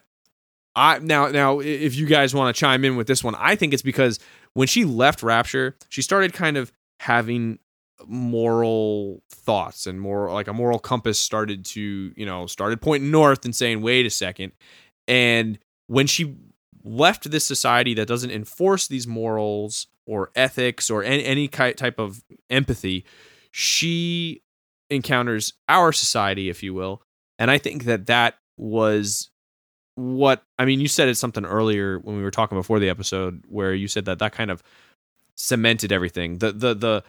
I 0.74 0.98
now 0.98 1.28
now 1.28 1.60
if 1.60 1.94
you 1.96 2.06
guys 2.06 2.34
want 2.34 2.54
to 2.54 2.58
chime 2.58 2.84
in 2.84 2.96
with 2.96 3.06
this 3.06 3.22
one, 3.22 3.34
I 3.36 3.54
think 3.56 3.72
it's 3.72 3.82
because 3.82 4.18
when 4.54 4.68
she 4.68 4.84
left 4.84 5.22
Rapture, 5.22 5.76
she 5.88 6.02
started 6.02 6.32
kind 6.32 6.56
of 6.56 6.72
having 7.00 7.58
moral 8.06 9.22
thoughts 9.30 9.86
and 9.86 10.00
more 10.00 10.32
like 10.32 10.48
a 10.48 10.52
moral 10.52 10.78
compass 10.78 11.20
started 11.20 11.64
to, 11.64 12.12
you 12.16 12.26
know, 12.26 12.46
started 12.46 12.80
pointing 12.80 13.10
north 13.10 13.44
and 13.44 13.54
saying, 13.54 13.82
wait 13.82 14.06
a 14.06 14.10
second. 14.10 14.52
And 15.06 15.58
when 15.86 16.06
she 16.06 16.36
left 16.82 17.30
this 17.30 17.44
society 17.44 17.94
that 17.94 18.08
doesn't 18.08 18.30
enforce 18.30 18.88
these 18.88 19.06
morals 19.06 19.86
or 20.10 20.32
ethics 20.34 20.90
or 20.90 21.04
any, 21.04 21.24
any 21.24 21.46
type 21.46 22.00
of 22.00 22.24
empathy, 22.50 23.04
she 23.52 24.42
encounters 24.90 25.52
our 25.68 25.92
society, 25.92 26.48
if 26.50 26.64
you 26.64 26.74
will. 26.74 27.00
And 27.38 27.48
I 27.48 27.58
think 27.58 27.84
that 27.84 28.06
that 28.06 28.34
was 28.56 29.30
what 29.94 30.42
I 30.58 30.64
mean. 30.64 30.80
You 30.80 30.88
said 30.88 31.08
it 31.08 31.14
something 31.14 31.44
earlier 31.44 32.00
when 32.00 32.16
we 32.16 32.22
were 32.24 32.32
talking 32.32 32.58
before 32.58 32.80
the 32.80 32.88
episode, 32.88 33.44
where 33.48 33.72
you 33.72 33.86
said 33.86 34.04
that 34.06 34.18
that 34.18 34.32
kind 34.32 34.50
of 34.50 34.64
cemented 35.36 35.92
everything. 35.92 36.38
The 36.38 36.50
the 36.50 36.74
the 36.74 37.04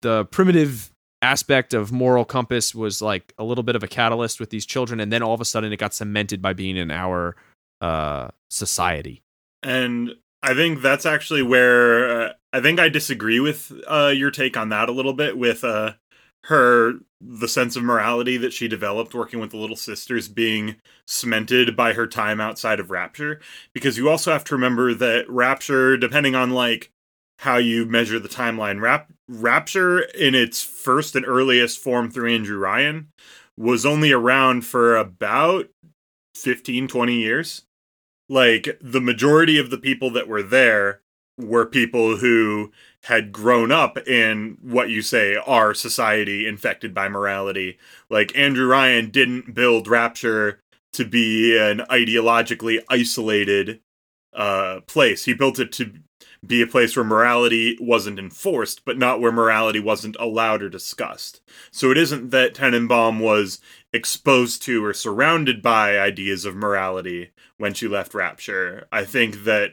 the 0.00 0.24
primitive 0.26 0.90
aspect 1.22 1.72
of 1.74 1.92
moral 1.92 2.24
compass 2.24 2.74
was 2.74 3.00
like 3.00 3.32
a 3.38 3.44
little 3.44 3.62
bit 3.62 3.76
of 3.76 3.84
a 3.84 3.88
catalyst 3.88 4.40
with 4.40 4.50
these 4.50 4.66
children, 4.66 4.98
and 4.98 5.12
then 5.12 5.22
all 5.22 5.32
of 5.32 5.40
a 5.40 5.44
sudden 5.44 5.72
it 5.72 5.76
got 5.76 5.94
cemented 5.94 6.42
by 6.42 6.54
being 6.54 6.76
in 6.76 6.90
our 6.90 7.36
uh, 7.80 8.28
society. 8.50 9.22
And 9.62 10.16
I 10.42 10.54
think 10.54 10.82
that's 10.82 11.06
actually 11.06 11.42
where 11.42 12.22
uh, 12.22 12.32
I 12.52 12.60
think 12.60 12.80
I 12.80 12.88
disagree 12.88 13.40
with 13.40 13.72
uh, 13.86 14.12
your 14.14 14.30
take 14.30 14.56
on 14.56 14.70
that 14.70 14.88
a 14.88 14.92
little 14.92 15.12
bit 15.12 15.38
with 15.38 15.62
uh, 15.62 15.94
her 16.44 16.94
the 17.20 17.46
sense 17.46 17.76
of 17.76 17.84
morality 17.84 18.36
that 18.36 18.52
she 18.52 18.66
developed 18.66 19.14
working 19.14 19.38
with 19.38 19.50
the 19.50 19.56
little 19.56 19.76
sisters 19.76 20.26
being 20.26 20.76
cemented 21.06 21.76
by 21.76 21.92
her 21.92 22.06
time 22.06 22.40
outside 22.40 22.80
of 22.80 22.90
Rapture. 22.90 23.40
Because 23.72 23.96
you 23.96 24.08
also 24.08 24.32
have 24.32 24.42
to 24.44 24.56
remember 24.56 24.92
that 24.94 25.30
Rapture 25.30 25.96
depending 25.96 26.34
on 26.34 26.50
like 26.50 26.90
how 27.38 27.56
you 27.56 27.86
measure 27.86 28.18
the 28.18 28.28
timeline 28.28 28.80
Rap- 28.80 29.12
Rapture 29.28 30.00
in 30.00 30.34
its 30.34 30.62
first 30.62 31.14
and 31.14 31.24
earliest 31.26 31.78
form 31.78 32.10
through 32.10 32.32
Andrew 32.34 32.58
Ryan 32.58 33.08
was 33.56 33.86
only 33.86 34.10
around 34.10 34.64
for 34.64 34.96
about 34.96 35.68
15 36.34 36.88
20 36.88 37.14
years 37.14 37.62
like 38.28 38.78
the 38.80 39.00
majority 39.00 39.58
of 39.58 39.70
the 39.70 39.78
people 39.78 40.10
that 40.10 40.28
were 40.28 40.42
there 40.42 41.00
were 41.38 41.66
people 41.66 42.16
who 42.18 42.70
had 43.04 43.32
grown 43.32 43.72
up 43.72 43.98
in 44.06 44.56
what 44.60 44.90
you 44.90 45.02
say 45.02 45.36
our 45.46 45.74
society 45.74 46.46
infected 46.46 46.94
by 46.94 47.08
morality. 47.08 47.78
Like 48.10 48.36
andrew 48.36 48.66
ryan 48.66 49.10
didn't 49.10 49.54
build 49.54 49.88
rapture 49.88 50.60
to 50.92 51.04
be 51.04 51.58
an 51.58 51.78
ideologically 51.90 52.82
isolated 52.88 53.80
uh 54.34 54.80
place. 54.86 55.24
He 55.24 55.34
built 55.34 55.58
it 55.58 55.72
to 55.72 55.92
be 56.44 56.60
a 56.60 56.66
place 56.66 56.96
where 56.96 57.04
morality 57.04 57.76
wasn't 57.80 58.18
enforced 58.18 58.84
but 58.84 58.98
not 58.98 59.20
where 59.20 59.32
morality 59.32 59.80
wasn't 59.80 60.16
allowed 60.18 60.62
or 60.62 60.68
discussed. 60.68 61.40
So 61.70 61.90
it 61.90 61.98
isn't 61.98 62.30
that 62.30 62.54
tenenbaum 62.54 63.20
was 63.20 63.60
exposed 63.92 64.62
to 64.62 64.84
or 64.84 64.94
surrounded 64.94 65.62
by 65.62 65.98
ideas 65.98 66.44
of 66.44 66.56
morality 66.56 67.30
when 67.58 67.74
she 67.74 67.88
left 67.88 68.14
Rapture. 68.14 68.86
I 68.90 69.04
think 69.04 69.44
that 69.44 69.72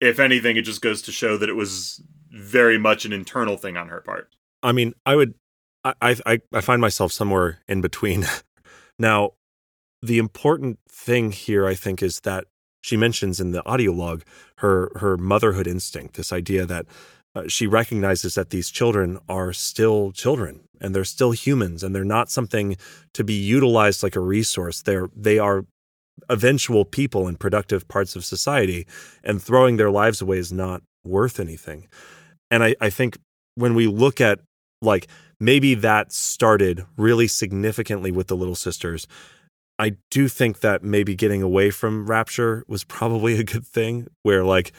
if 0.00 0.18
anything, 0.18 0.56
it 0.56 0.62
just 0.62 0.82
goes 0.82 1.02
to 1.02 1.12
show 1.12 1.36
that 1.36 1.48
it 1.48 1.54
was 1.54 2.02
very 2.30 2.78
much 2.78 3.04
an 3.04 3.12
internal 3.12 3.56
thing 3.56 3.76
on 3.76 3.88
her 3.88 4.00
part. 4.00 4.34
I 4.62 4.72
mean, 4.72 4.94
I 5.04 5.16
would, 5.16 5.34
I, 5.84 6.16
I, 6.26 6.40
I 6.52 6.60
find 6.60 6.80
myself 6.80 7.12
somewhere 7.12 7.60
in 7.68 7.80
between. 7.80 8.26
now, 8.98 9.32
the 10.02 10.18
important 10.18 10.78
thing 10.90 11.32
here, 11.32 11.66
I 11.66 11.74
think, 11.74 12.02
is 12.02 12.20
that 12.20 12.44
she 12.80 12.96
mentions 12.96 13.40
in 13.40 13.50
the 13.50 13.64
audio 13.66 13.92
log 13.92 14.22
her 14.58 14.90
her 14.96 15.16
motherhood 15.16 15.66
instinct. 15.66 16.14
This 16.14 16.32
idea 16.32 16.64
that 16.66 16.86
uh, 17.38 17.48
she 17.48 17.66
recognizes 17.66 18.34
that 18.34 18.50
these 18.50 18.70
children 18.70 19.18
are 19.28 19.52
still 19.52 20.12
children 20.12 20.60
and 20.80 20.94
they're 20.94 21.04
still 21.04 21.30
humans 21.30 21.82
and 21.82 21.94
they're 21.94 22.04
not 22.04 22.30
something 22.30 22.76
to 23.14 23.22
be 23.22 23.34
utilized 23.34 24.02
like 24.02 24.16
a 24.16 24.20
resource. 24.20 24.82
They're 24.82 25.08
they 25.14 25.38
are 25.38 25.64
eventual 26.28 26.84
people 26.84 27.28
in 27.28 27.36
productive 27.36 27.86
parts 27.86 28.16
of 28.16 28.24
society, 28.24 28.86
and 29.22 29.40
throwing 29.40 29.76
their 29.76 29.90
lives 29.90 30.20
away 30.20 30.38
is 30.38 30.52
not 30.52 30.82
worth 31.04 31.38
anything. 31.38 31.86
And 32.50 32.64
I, 32.64 32.74
I 32.80 32.90
think 32.90 33.18
when 33.54 33.74
we 33.74 33.86
look 33.86 34.20
at 34.20 34.40
like 34.82 35.06
maybe 35.40 35.74
that 35.74 36.12
started 36.12 36.84
really 36.96 37.28
significantly 37.28 38.10
with 38.10 38.26
the 38.26 38.36
Little 38.36 38.54
Sisters. 38.54 39.06
I 39.80 39.96
do 40.10 40.26
think 40.26 40.58
that 40.60 40.82
maybe 40.82 41.14
getting 41.14 41.40
away 41.40 41.70
from 41.70 42.06
Rapture 42.06 42.64
was 42.66 42.82
probably 42.82 43.38
a 43.38 43.44
good 43.44 43.64
thing, 43.66 44.08
where 44.22 44.44
like 44.44 44.72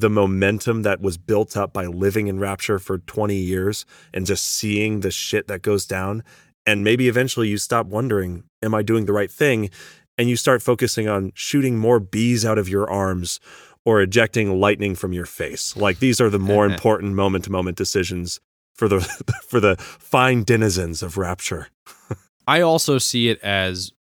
the 0.00 0.10
momentum 0.10 0.82
that 0.82 1.00
was 1.00 1.18
built 1.18 1.56
up 1.56 1.72
by 1.72 1.86
living 1.86 2.26
in 2.26 2.38
Rapture 2.38 2.78
for 2.78 2.98
20 2.98 3.34
years 3.34 3.84
and 4.12 4.26
just 4.26 4.44
seeing 4.44 5.00
the 5.00 5.10
shit 5.10 5.48
that 5.48 5.62
goes 5.62 5.86
down. 5.86 6.22
And 6.66 6.84
maybe 6.84 7.08
eventually 7.08 7.48
you 7.48 7.56
stop 7.56 7.86
wondering, 7.86 8.44
am 8.62 8.74
I 8.74 8.82
doing 8.82 9.06
the 9.06 9.12
right 9.12 9.30
thing? 9.30 9.70
And 10.16 10.28
you 10.28 10.36
start 10.36 10.62
focusing 10.62 11.08
on 11.08 11.32
shooting 11.34 11.78
more 11.78 12.00
bees 12.00 12.44
out 12.44 12.58
of 12.58 12.68
your 12.68 12.90
arms 12.90 13.40
or 13.84 14.02
ejecting 14.02 14.60
lightning 14.60 14.94
from 14.94 15.12
your 15.12 15.26
face. 15.26 15.76
Like 15.76 15.98
these 15.98 16.20
are 16.20 16.28
the 16.28 16.38
more 16.38 16.66
important 16.70 17.14
moment 17.14 17.44
to 17.44 17.52
moment 17.52 17.76
decisions 17.76 18.40
for 18.74 18.88
the 18.88 19.00
for 19.48 19.60
the 19.60 19.76
fine 19.76 20.44
denizens 20.44 21.02
of 21.02 21.16
Rapture. 21.16 21.68
I 22.46 22.60
also 22.60 22.98
see 22.98 23.28
it 23.28 23.40
as 23.42 23.92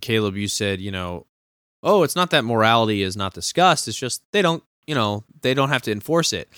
Caleb, 0.00 0.36
you 0.36 0.48
said, 0.48 0.80
you 0.80 0.90
know, 0.90 1.26
oh, 1.82 2.02
it's 2.02 2.16
not 2.16 2.30
that 2.30 2.44
morality 2.44 3.02
is 3.02 3.16
not 3.16 3.34
discussed. 3.34 3.88
It's 3.88 3.96
just 3.96 4.22
they 4.32 4.42
don't, 4.42 4.62
you 4.86 4.94
know, 4.94 5.24
they 5.42 5.54
don't 5.54 5.68
have 5.68 5.82
to 5.82 5.92
enforce 5.92 6.32
it. 6.32 6.48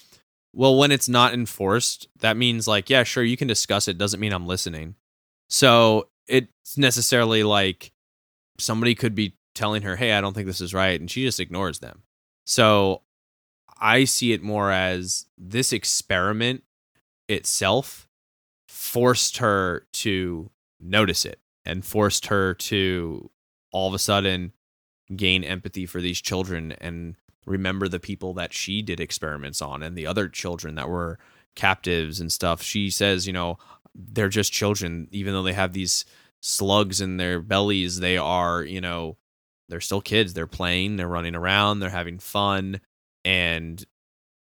Well, 0.53 0.77
when 0.77 0.93
it's 0.93 1.09
not 1.09 1.35
enforced, 1.35 2.09
that 2.21 2.37
means 2.37 2.67
like, 2.67 2.91
yeah, 2.91 3.03
sure, 3.03 3.23
you 3.23 3.37
can 3.37 3.49
discuss 3.49 3.89
it. 3.89 3.99
Doesn't 3.99 4.21
mean 4.21 4.33
I'm 4.33 4.47
listening. 4.47 4.95
So 5.49 6.09
it's 6.27 6.77
necessarily 6.77 7.43
like 7.43 7.93
somebody 8.59 8.95
could 8.95 9.15
be 9.15 9.35
telling 9.55 9.83
her, 9.83 9.97
hey, 9.97 10.13
I 10.13 10.21
don't 10.21 10.35
think 10.35 10.47
this 10.47 10.61
is 10.61 10.75
right. 10.75 10.99
And 10.99 11.11
she 11.11 11.25
just 11.25 11.41
ignores 11.41 11.79
them. 11.79 12.03
So 12.45 13.03
I 13.79 14.05
see 14.05 14.33
it 14.33 14.43
more 14.43 14.71
as 14.71 15.27
this 15.37 15.73
experiment 15.73 16.65
itself 17.29 18.09
forced 18.67 19.39
her 19.39 19.87
to 19.93 20.51
notice 20.81 21.25
it 21.25 21.41
and 21.65 21.85
forced 21.85 22.27
her 22.27 22.55
to 22.55 23.31
all 23.73 23.89
of 23.89 23.95
a 23.95 23.99
sudden 23.99 24.53
gain 25.15 25.45
empathy 25.45 25.87
for 25.87 26.01
these 26.01 26.21
children 26.21 26.73
and 26.81 27.17
remember 27.49 27.89
the 27.89 28.01
people 28.01 28.35
that 28.35 28.53
she 28.53 28.83
did 28.83 29.01
experiments 29.01 29.63
on 29.63 29.83
and 29.83 29.97
the 29.97 30.07
other 30.07 30.29
children 30.29 30.75
that 30.77 30.89
were 30.89 31.19
captives 31.57 32.21
and 32.21 32.31
stuff. 32.31 32.63
She 32.63 32.91
says, 32.91 33.27
you 33.27 33.33
know, 33.33 33.59
they're 33.95 34.29
just 34.29 34.53
children, 34.53 35.09
even 35.11 35.33
though 35.33 35.43
they 35.43 35.55
have 35.55 35.73
these 35.73 36.05
slugs 36.41 37.01
in 37.01 37.17
their 37.17 37.41
bellies, 37.41 38.01
they 38.01 38.17
are, 38.17 38.63
you 38.63 38.81
know, 38.81 39.17
they're 39.69 39.81
still 39.81 40.01
kids. 40.01 40.35
They're 40.35 40.47
playing, 40.47 40.97
they're 40.97 41.09
running 41.09 41.35
around, 41.35 41.81
they're 41.81 41.91
having 41.91 42.19
fun, 42.19 42.81
and 43.25 43.85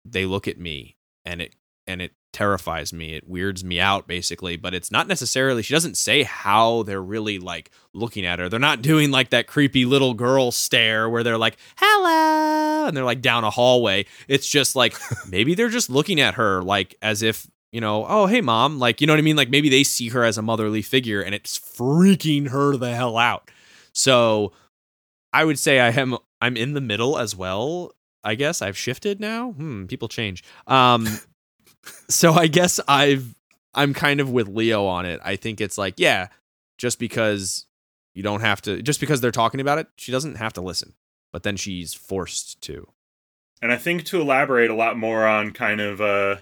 they 0.04 0.24
look 0.24 0.48
at 0.48 0.58
me 0.58 0.96
and 1.24 1.42
it 1.42 1.54
and 1.86 2.00
it 2.00 2.12
terrifies 2.38 2.92
me. 2.92 3.14
It 3.14 3.28
weirds 3.28 3.64
me 3.64 3.80
out 3.80 4.06
basically, 4.06 4.56
but 4.56 4.72
it's 4.72 4.92
not 4.92 5.08
necessarily 5.08 5.60
she 5.62 5.74
doesn't 5.74 5.96
say 5.96 6.22
how 6.22 6.84
they're 6.84 7.02
really 7.02 7.40
like 7.40 7.72
looking 7.92 8.24
at 8.24 8.38
her. 8.38 8.48
They're 8.48 8.60
not 8.60 8.80
doing 8.80 9.10
like 9.10 9.30
that 9.30 9.48
creepy 9.48 9.84
little 9.84 10.14
girl 10.14 10.52
stare 10.52 11.08
where 11.08 11.24
they're 11.24 11.36
like, 11.36 11.56
"Hello," 11.76 12.86
and 12.86 12.96
they're 12.96 13.02
like 13.02 13.22
down 13.22 13.42
a 13.42 13.50
hallway. 13.50 14.06
It's 14.28 14.48
just 14.48 14.76
like 14.76 14.96
maybe 15.28 15.56
they're 15.56 15.68
just 15.68 15.90
looking 15.90 16.20
at 16.20 16.34
her 16.34 16.62
like 16.62 16.94
as 17.02 17.22
if 17.22 17.48
you 17.72 17.80
know, 17.80 18.06
oh, 18.08 18.26
hey, 18.26 18.40
mom. 18.40 18.78
Like, 18.78 19.00
you 19.00 19.06
know 19.06 19.12
what 19.12 19.18
I 19.18 19.22
mean? 19.22 19.36
Like, 19.36 19.50
maybe 19.50 19.68
they 19.68 19.84
see 19.84 20.08
her 20.08 20.24
as 20.24 20.38
a 20.38 20.42
motherly 20.42 20.80
figure 20.80 21.20
and 21.20 21.34
it's 21.34 21.58
freaking 21.58 22.48
her 22.48 22.78
the 22.78 22.94
hell 22.94 23.18
out. 23.18 23.50
So 23.92 24.52
I 25.34 25.44
would 25.44 25.58
say 25.58 25.78
I 25.78 25.90
am, 25.90 26.16
I'm 26.40 26.56
in 26.56 26.72
the 26.72 26.80
middle 26.80 27.18
as 27.18 27.36
well. 27.36 27.92
I 28.24 28.36
guess 28.36 28.62
I've 28.62 28.76
shifted 28.76 29.20
now. 29.20 29.52
Hmm, 29.52 29.84
people 29.84 30.08
change. 30.08 30.42
Um, 30.66 31.06
so 32.08 32.32
I 32.32 32.46
guess 32.46 32.80
I've, 32.88 33.34
I'm 33.74 33.94
kind 33.94 34.20
of 34.20 34.30
with 34.30 34.48
Leo 34.48 34.86
on 34.86 35.06
it. 35.06 35.20
I 35.24 35.36
think 35.36 35.60
it's 35.60 35.78
like, 35.78 35.94
yeah, 35.98 36.28
just 36.78 36.98
because 36.98 37.66
you 38.14 38.22
don't 38.22 38.40
have 38.40 38.62
to, 38.62 38.82
just 38.82 39.00
because 39.00 39.20
they're 39.20 39.30
talking 39.30 39.60
about 39.60 39.78
it, 39.78 39.88
she 39.96 40.12
doesn't 40.12 40.36
have 40.36 40.52
to 40.54 40.60
listen, 40.60 40.94
but 41.32 41.42
then 41.42 41.56
she's 41.56 41.94
forced 41.94 42.60
to. 42.62 42.88
And 43.60 43.72
I 43.72 43.76
think 43.76 44.04
to 44.06 44.20
elaborate 44.20 44.70
a 44.70 44.74
lot 44.74 44.96
more 44.96 45.26
on 45.26 45.52
kind 45.52 45.80
of, 45.80 46.00
uh, 46.00 46.36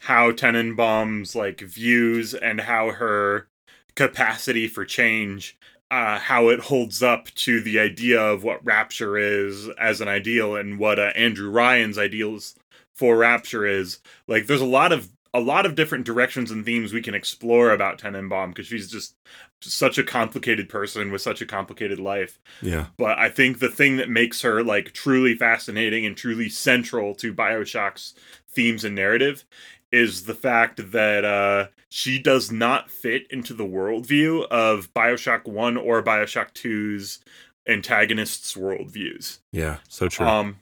how 0.00 0.30
Tenenbaum's 0.30 1.34
like 1.34 1.60
views 1.60 2.34
and 2.34 2.60
how 2.60 2.92
her 2.92 3.48
capacity 3.96 4.68
for 4.68 4.84
change 4.84 5.58
uh, 5.90 6.18
how 6.18 6.48
it 6.48 6.60
holds 6.60 7.02
up 7.02 7.26
to 7.34 7.60
the 7.60 7.78
idea 7.78 8.20
of 8.20 8.44
what 8.44 8.64
rapture 8.64 9.16
is 9.16 9.68
as 9.78 10.00
an 10.00 10.08
ideal 10.08 10.54
and 10.54 10.78
what 10.78 10.98
uh, 10.98 11.12
Andrew 11.14 11.50
Ryan's 11.50 11.96
ideals 11.96 12.54
for 12.98 13.16
rapture 13.16 13.66
is. 13.66 14.00
Like, 14.26 14.46
there's 14.46 14.60
a 14.60 14.66
lot 14.66 14.92
of 14.92 15.08
a 15.34 15.40
lot 15.40 15.66
of 15.66 15.74
different 15.74 16.06
directions 16.06 16.50
and 16.50 16.64
themes 16.64 16.92
we 16.92 17.02
can 17.02 17.14
explore 17.14 17.70
about 17.70 17.98
Tenenbaum 17.98 18.48
because 18.48 18.66
she's 18.66 18.90
just 18.90 19.14
such 19.60 19.98
a 19.98 20.02
complicated 20.02 20.68
person 20.68 21.12
with 21.12 21.20
such 21.20 21.42
a 21.42 21.46
complicated 21.46 21.98
life. 21.98 22.38
Yeah. 22.62 22.86
But 22.96 23.18
I 23.18 23.28
think 23.28 23.58
the 23.58 23.68
thing 23.68 23.98
that 23.98 24.08
makes 24.08 24.40
her 24.42 24.62
like 24.62 24.92
truly 24.92 25.34
fascinating 25.34 26.06
and 26.06 26.16
truly 26.16 26.48
central 26.48 27.14
to 27.16 27.34
BioShock's 27.34 28.14
themes 28.50 28.84
and 28.84 28.94
narrative 28.94 29.44
is 29.92 30.24
the 30.24 30.34
fact 30.34 30.92
that 30.92 31.24
uh, 31.24 31.68
she 31.88 32.18
does 32.18 32.50
not 32.50 32.90
fit 32.90 33.26
into 33.30 33.54
the 33.54 33.64
worldview 33.64 34.46
of 34.48 34.92
Bioshock 34.94 35.46
1 35.46 35.76
or 35.76 36.02
Bioshock 36.02 36.52
2's 36.52 37.20
antagonists' 37.66 38.54
worldviews. 38.54 39.38
Yeah, 39.52 39.78
so 39.88 40.08
true. 40.08 40.26
Um, 40.26 40.56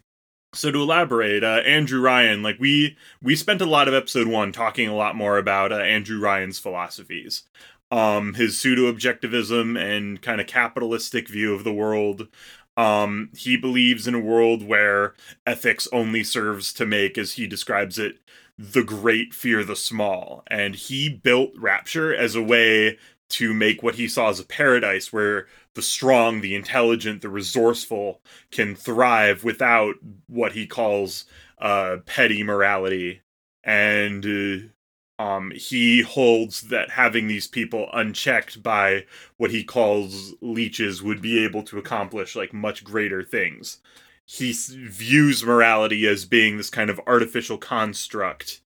so 0.55 0.71
to 0.71 0.83
elaborate, 0.83 1.45
uh, 1.45 1.62
Andrew 1.65 2.00
Ryan, 2.00 2.43
like 2.43 2.59
we 2.59 2.97
we 3.23 3.37
spent 3.37 3.61
a 3.61 3.67
lot 3.67 3.88
of 3.88 3.95
episode 3.95 4.26
one 4.26 4.53
talking 4.53 4.88
a 4.88 4.97
lot 4.97 5.17
more 5.17 5.38
about 5.38 5.73
uh, 5.73 5.76
Andrew 5.76 6.21
Ryan's 6.21 6.59
philosophies, 6.59 7.45
um, 7.91 8.35
his 8.35 8.59
pseudo 8.59 8.91
objectivism 8.93 9.79
and 9.79 10.21
kind 10.23 10.41
of 10.41 10.47
capitalistic 10.47 11.29
view 11.29 11.55
of 11.55 11.65
the 11.65 11.75
world. 11.75 12.29
Um, 12.76 13.31
he 13.35 13.57
believes 13.57 14.07
in 14.07 14.15
a 14.15 14.21
world 14.21 14.62
where 14.62 15.15
ethics 15.47 15.88
only 15.93 16.23
serves 16.23 16.73
to 16.75 16.85
make, 16.85 17.17
as 17.17 17.33
he 17.33 17.47
describes 17.47 17.99
it, 17.99 18.19
the 18.59 18.83
great 18.83 19.35
fear 19.35 19.65
the 19.65 19.76
small. 19.76 20.43
And 20.49 20.75
he 20.75 21.09
built 21.09 21.53
Rapture 21.57 22.15
as 22.15 22.35
a 22.35 22.43
way 22.43 22.99
to 23.28 23.52
make 23.52 23.83
what 23.83 23.97
he 23.97 24.09
saw 24.09 24.28
as 24.28 24.40
a 24.40 24.45
paradise 24.45 25.12
where 25.12 25.47
the 25.75 25.83
strong, 25.83 26.40
the 26.40 26.54
intelligent, 26.54 27.23
the 27.23 27.28
resourceful 27.28 28.21
can 28.50 28.75
thrive 28.75 29.45
without 29.45 29.95
what 30.26 30.52
he 30.52 30.66
calls 30.66 31.25
uh, 31.59 31.99
petty 32.06 32.42
morality. 32.42 33.23
And 33.64 34.73
uh, 35.18 35.23
um, 35.23 35.50
he 35.50 36.02
holds 36.02 36.62
that 36.62 36.90
having 36.90 37.26
these 37.26 37.49
people 37.49 37.88
unchecked 37.92 38.62
by 38.62 39.06
what 39.38 39.50
he 39.50 39.64
calls 39.64 40.35
leeches 40.40 41.02
would 41.02 41.21
be 41.21 41.42
able 41.45 41.62
to 41.64 41.78
accomplish 41.78 42.37
like 42.37 42.52
much 42.52 42.85
greater 42.85 43.23
things 43.23 43.78
he 44.26 44.52
views 44.52 45.45
morality 45.45 46.06
as 46.06 46.25
being 46.25 46.56
this 46.56 46.68
kind 46.68 46.90
of 46.90 47.00
artificial 47.06 47.56
construct 47.56 48.61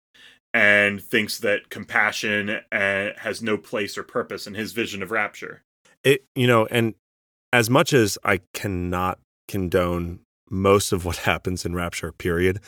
and 0.54 1.01
thinks 1.01 1.39
that 1.39 1.70
compassion 1.70 2.62
uh, 2.72 3.10
has 3.18 3.42
no 3.42 3.57
place 3.57 3.98
or 3.98 4.03
purpose 4.03 4.48
in 4.48 4.53
his 4.53 4.72
vision 4.72 5.03
of 5.03 5.12
rapture. 5.12 5.64
It 6.03 6.24
you 6.36 6.48
know, 6.48 6.66
and 6.68 6.96
as 7.53 7.70
much 7.70 7.94
as 7.94 8.18
I 8.24 8.42
cannot 8.53 9.20
condone 9.48 10.20
most 10.50 10.92
of 10.92 11.05
what 11.05 11.18
happens 11.31 11.66
in 11.66 11.75
Rapture, 11.75 12.12
period, 12.12 12.60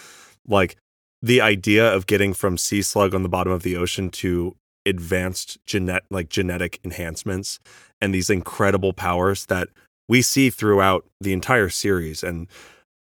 like 0.47 0.77
the 1.21 1.41
idea 1.41 1.93
of 1.93 2.07
getting 2.07 2.33
from 2.33 2.57
sea 2.57 2.81
slug 2.81 3.13
on 3.13 3.23
the 3.23 3.29
bottom 3.29 3.51
of 3.51 3.63
the 3.63 3.75
ocean 3.75 4.09
to 4.09 4.55
advanced 4.85 5.57
genet 5.65 6.03
like 6.09 6.29
genetic 6.29 6.79
enhancements 6.85 7.59
and 7.99 8.15
these 8.15 8.29
incredible 8.29 8.93
powers 8.93 9.45
that 9.47 9.67
we 10.07 10.21
see 10.21 10.49
throughout 10.49 11.05
the 11.19 11.33
entire 11.33 11.67
series 11.67 12.23
and 12.23 12.47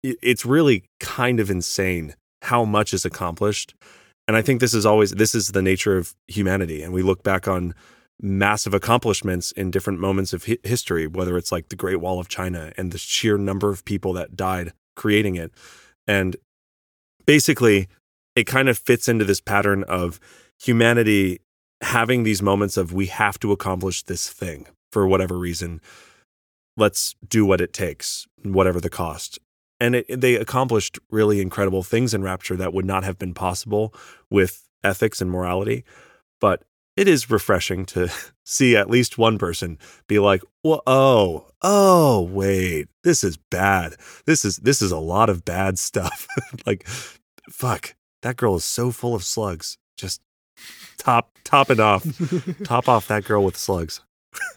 it's 0.01 0.45
really 0.45 0.85
kind 0.99 1.39
of 1.39 1.49
insane 1.49 2.15
how 2.43 2.63
much 2.63 2.93
is 2.93 3.05
accomplished. 3.05 3.73
And 4.27 4.35
I 4.35 4.41
think 4.41 4.59
this 4.59 4.73
is 4.73 4.85
always 4.85 5.11
this 5.11 5.35
is 5.35 5.49
the 5.49 5.61
nature 5.61 5.97
of 5.97 6.15
humanity. 6.27 6.81
And 6.81 6.93
we 6.93 7.03
look 7.03 7.23
back 7.23 7.47
on 7.47 7.73
massive 8.21 8.73
accomplishments 8.73 9.51
in 9.51 9.71
different 9.71 9.99
moments 9.99 10.33
of 10.33 10.45
hi- 10.45 10.57
history, 10.63 11.05
whether 11.05 11.37
it's 11.37 11.51
like 11.51 11.69
the 11.69 11.75
Great 11.75 11.97
Wall 11.97 12.19
of 12.19 12.27
China 12.27 12.71
and 12.77 12.91
the 12.91 12.97
sheer 12.97 13.37
number 13.37 13.69
of 13.69 13.85
people 13.85 14.13
that 14.13 14.35
died 14.35 14.73
creating 14.95 15.35
it. 15.35 15.51
And 16.07 16.35
basically, 17.25 17.87
it 18.35 18.45
kind 18.45 18.69
of 18.69 18.77
fits 18.77 19.07
into 19.07 19.25
this 19.25 19.41
pattern 19.41 19.83
of 19.83 20.19
humanity 20.59 21.39
having 21.81 22.23
these 22.23 22.41
moments 22.41 22.77
of 22.77 22.93
we 22.93 23.07
have 23.07 23.37
to 23.39 23.51
accomplish 23.51 24.03
this 24.03 24.29
thing 24.29 24.65
for 24.91 25.05
whatever 25.05 25.37
reason. 25.37 25.81
Let's 26.77 27.15
do 27.27 27.45
what 27.45 27.61
it 27.61 27.73
takes, 27.73 28.25
whatever 28.43 28.79
the 28.79 28.89
cost 28.89 29.39
and 29.79 29.95
it, 29.95 30.21
they 30.21 30.35
accomplished 30.35 30.99
really 31.09 31.41
incredible 31.41 31.83
things 31.83 32.13
in 32.13 32.23
Rapture 32.23 32.55
that 32.55 32.73
would 32.73 32.85
not 32.85 33.03
have 33.03 33.17
been 33.17 33.33
possible 33.33 33.93
with 34.29 34.67
ethics 34.83 35.21
and 35.21 35.29
morality. 35.29 35.83
But 36.39 36.63
it 36.95 37.07
is 37.07 37.29
refreshing 37.29 37.85
to 37.87 38.09
see 38.45 38.75
at 38.75 38.89
least 38.89 39.17
one 39.17 39.37
person 39.37 39.77
be 40.07 40.19
like, 40.19 40.41
well, 40.63 40.81
"Oh, 40.87 41.47
oh, 41.61 42.21
wait, 42.21 42.87
this 43.03 43.23
is 43.23 43.37
bad. 43.37 43.95
This 44.25 44.45
is 44.45 44.57
this 44.57 44.81
is 44.81 44.91
a 44.91 44.99
lot 44.99 45.29
of 45.29 45.45
bad 45.45 45.77
stuff." 45.77 46.27
like, 46.65 46.87
fuck, 47.49 47.95
that 48.21 48.37
girl 48.37 48.55
is 48.55 48.65
so 48.65 48.91
full 48.91 49.15
of 49.15 49.23
slugs. 49.23 49.77
Just 49.97 50.21
top 50.97 51.37
top 51.43 51.69
it 51.69 51.79
off, 51.79 52.05
top 52.63 52.87
off 52.87 53.07
that 53.07 53.25
girl 53.25 53.43
with 53.43 53.57
slugs. 53.57 54.01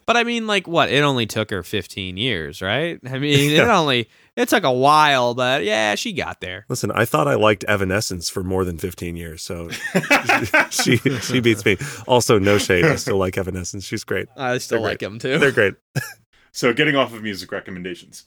But 0.06 0.16
I 0.16 0.24
mean, 0.24 0.46
like, 0.46 0.66
what? 0.66 0.90
It 0.90 1.02
only 1.02 1.26
took 1.26 1.50
her 1.50 1.62
15 1.62 2.16
years, 2.16 2.60
right? 2.62 2.98
I 3.06 3.18
mean, 3.18 3.50
yeah. 3.50 3.62
it 3.64 3.68
only 3.68 4.08
it 4.38 4.48
took 4.48 4.62
a 4.62 4.72
while, 4.72 5.34
but 5.34 5.64
yeah, 5.64 5.96
she 5.96 6.12
got 6.12 6.40
there. 6.40 6.64
Listen, 6.68 6.92
I 6.92 7.04
thought 7.04 7.26
I 7.26 7.34
liked 7.34 7.64
Evanescence 7.64 8.30
for 8.30 8.44
more 8.44 8.64
than 8.64 8.78
15 8.78 9.16
years, 9.16 9.42
so 9.42 9.68
she 10.70 10.96
she 10.96 11.40
beats 11.40 11.64
me. 11.64 11.76
Also, 12.06 12.38
no 12.38 12.56
shade. 12.56 12.84
I 12.84 12.94
still 12.96 13.16
like 13.16 13.36
Evanescence. 13.36 13.84
She's 13.84 14.04
great. 14.04 14.28
I 14.36 14.58
still 14.58 14.78
They're 14.80 14.90
like 14.90 15.00
great. 15.00 15.08
them 15.08 15.18
too. 15.18 15.38
They're 15.38 15.50
great. 15.50 15.74
So, 16.52 16.72
getting 16.72 16.94
off 16.94 17.12
of 17.12 17.22
music 17.22 17.50
recommendations. 17.52 18.24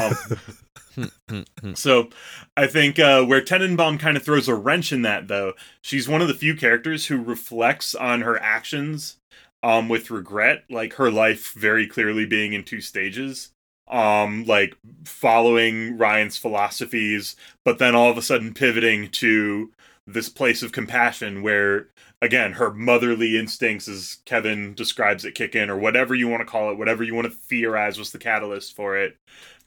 Um, 0.00 1.44
so, 1.74 2.08
I 2.56 2.66
think 2.66 2.98
uh, 2.98 3.24
where 3.24 3.40
Tenenbaum 3.40 3.98
kind 3.98 4.16
of 4.16 4.22
throws 4.22 4.48
a 4.48 4.54
wrench 4.54 4.92
in 4.92 5.02
that, 5.02 5.28
though, 5.28 5.54
she's 5.80 6.08
one 6.08 6.22
of 6.22 6.28
the 6.28 6.34
few 6.34 6.54
characters 6.54 7.06
who 7.06 7.22
reflects 7.22 7.94
on 7.94 8.20
her 8.20 8.40
actions 8.40 9.16
um, 9.62 9.88
with 9.88 10.10
regret, 10.10 10.64
like 10.70 10.94
her 10.94 11.10
life 11.10 11.52
very 11.54 11.86
clearly 11.86 12.26
being 12.26 12.52
in 12.52 12.64
two 12.64 12.80
stages 12.80 13.50
um 13.88 14.44
like 14.44 14.74
following 15.04 15.98
Ryan's 15.98 16.38
philosophies 16.38 17.36
but 17.64 17.78
then 17.78 17.94
all 17.94 18.10
of 18.10 18.18
a 18.18 18.22
sudden 18.22 18.54
pivoting 18.54 19.10
to 19.10 19.70
this 20.06 20.28
place 20.28 20.62
of 20.62 20.72
compassion 20.72 21.42
where 21.42 21.88
again 22.22 22.52
her 22.52 22.72
motherly 22.72 23.38
instincts 23.38 23.86
as 23.88 24.18
Kevin 24.24 24.74
describes 24.74 25.24
it 25.24 25.34
kick 25.34 25.54
in 25.54 25.68
or 25.68 25.76
whatever 25.76 26.14
you 26.14 26.28
want 26.28 26.40
to 26.40 26.46
call 26.46 26.70
it 26.70 26.78
whatever 26.78 27.04
you 27.04 27.14
want 27.14 27.26
to 27.26 27.36
theorize 27.36 27.98
was 27.98 28.10
the 28.10 28.18
catalyst 28.18 28.74
for 28.74 28.96
it 28.96 29.16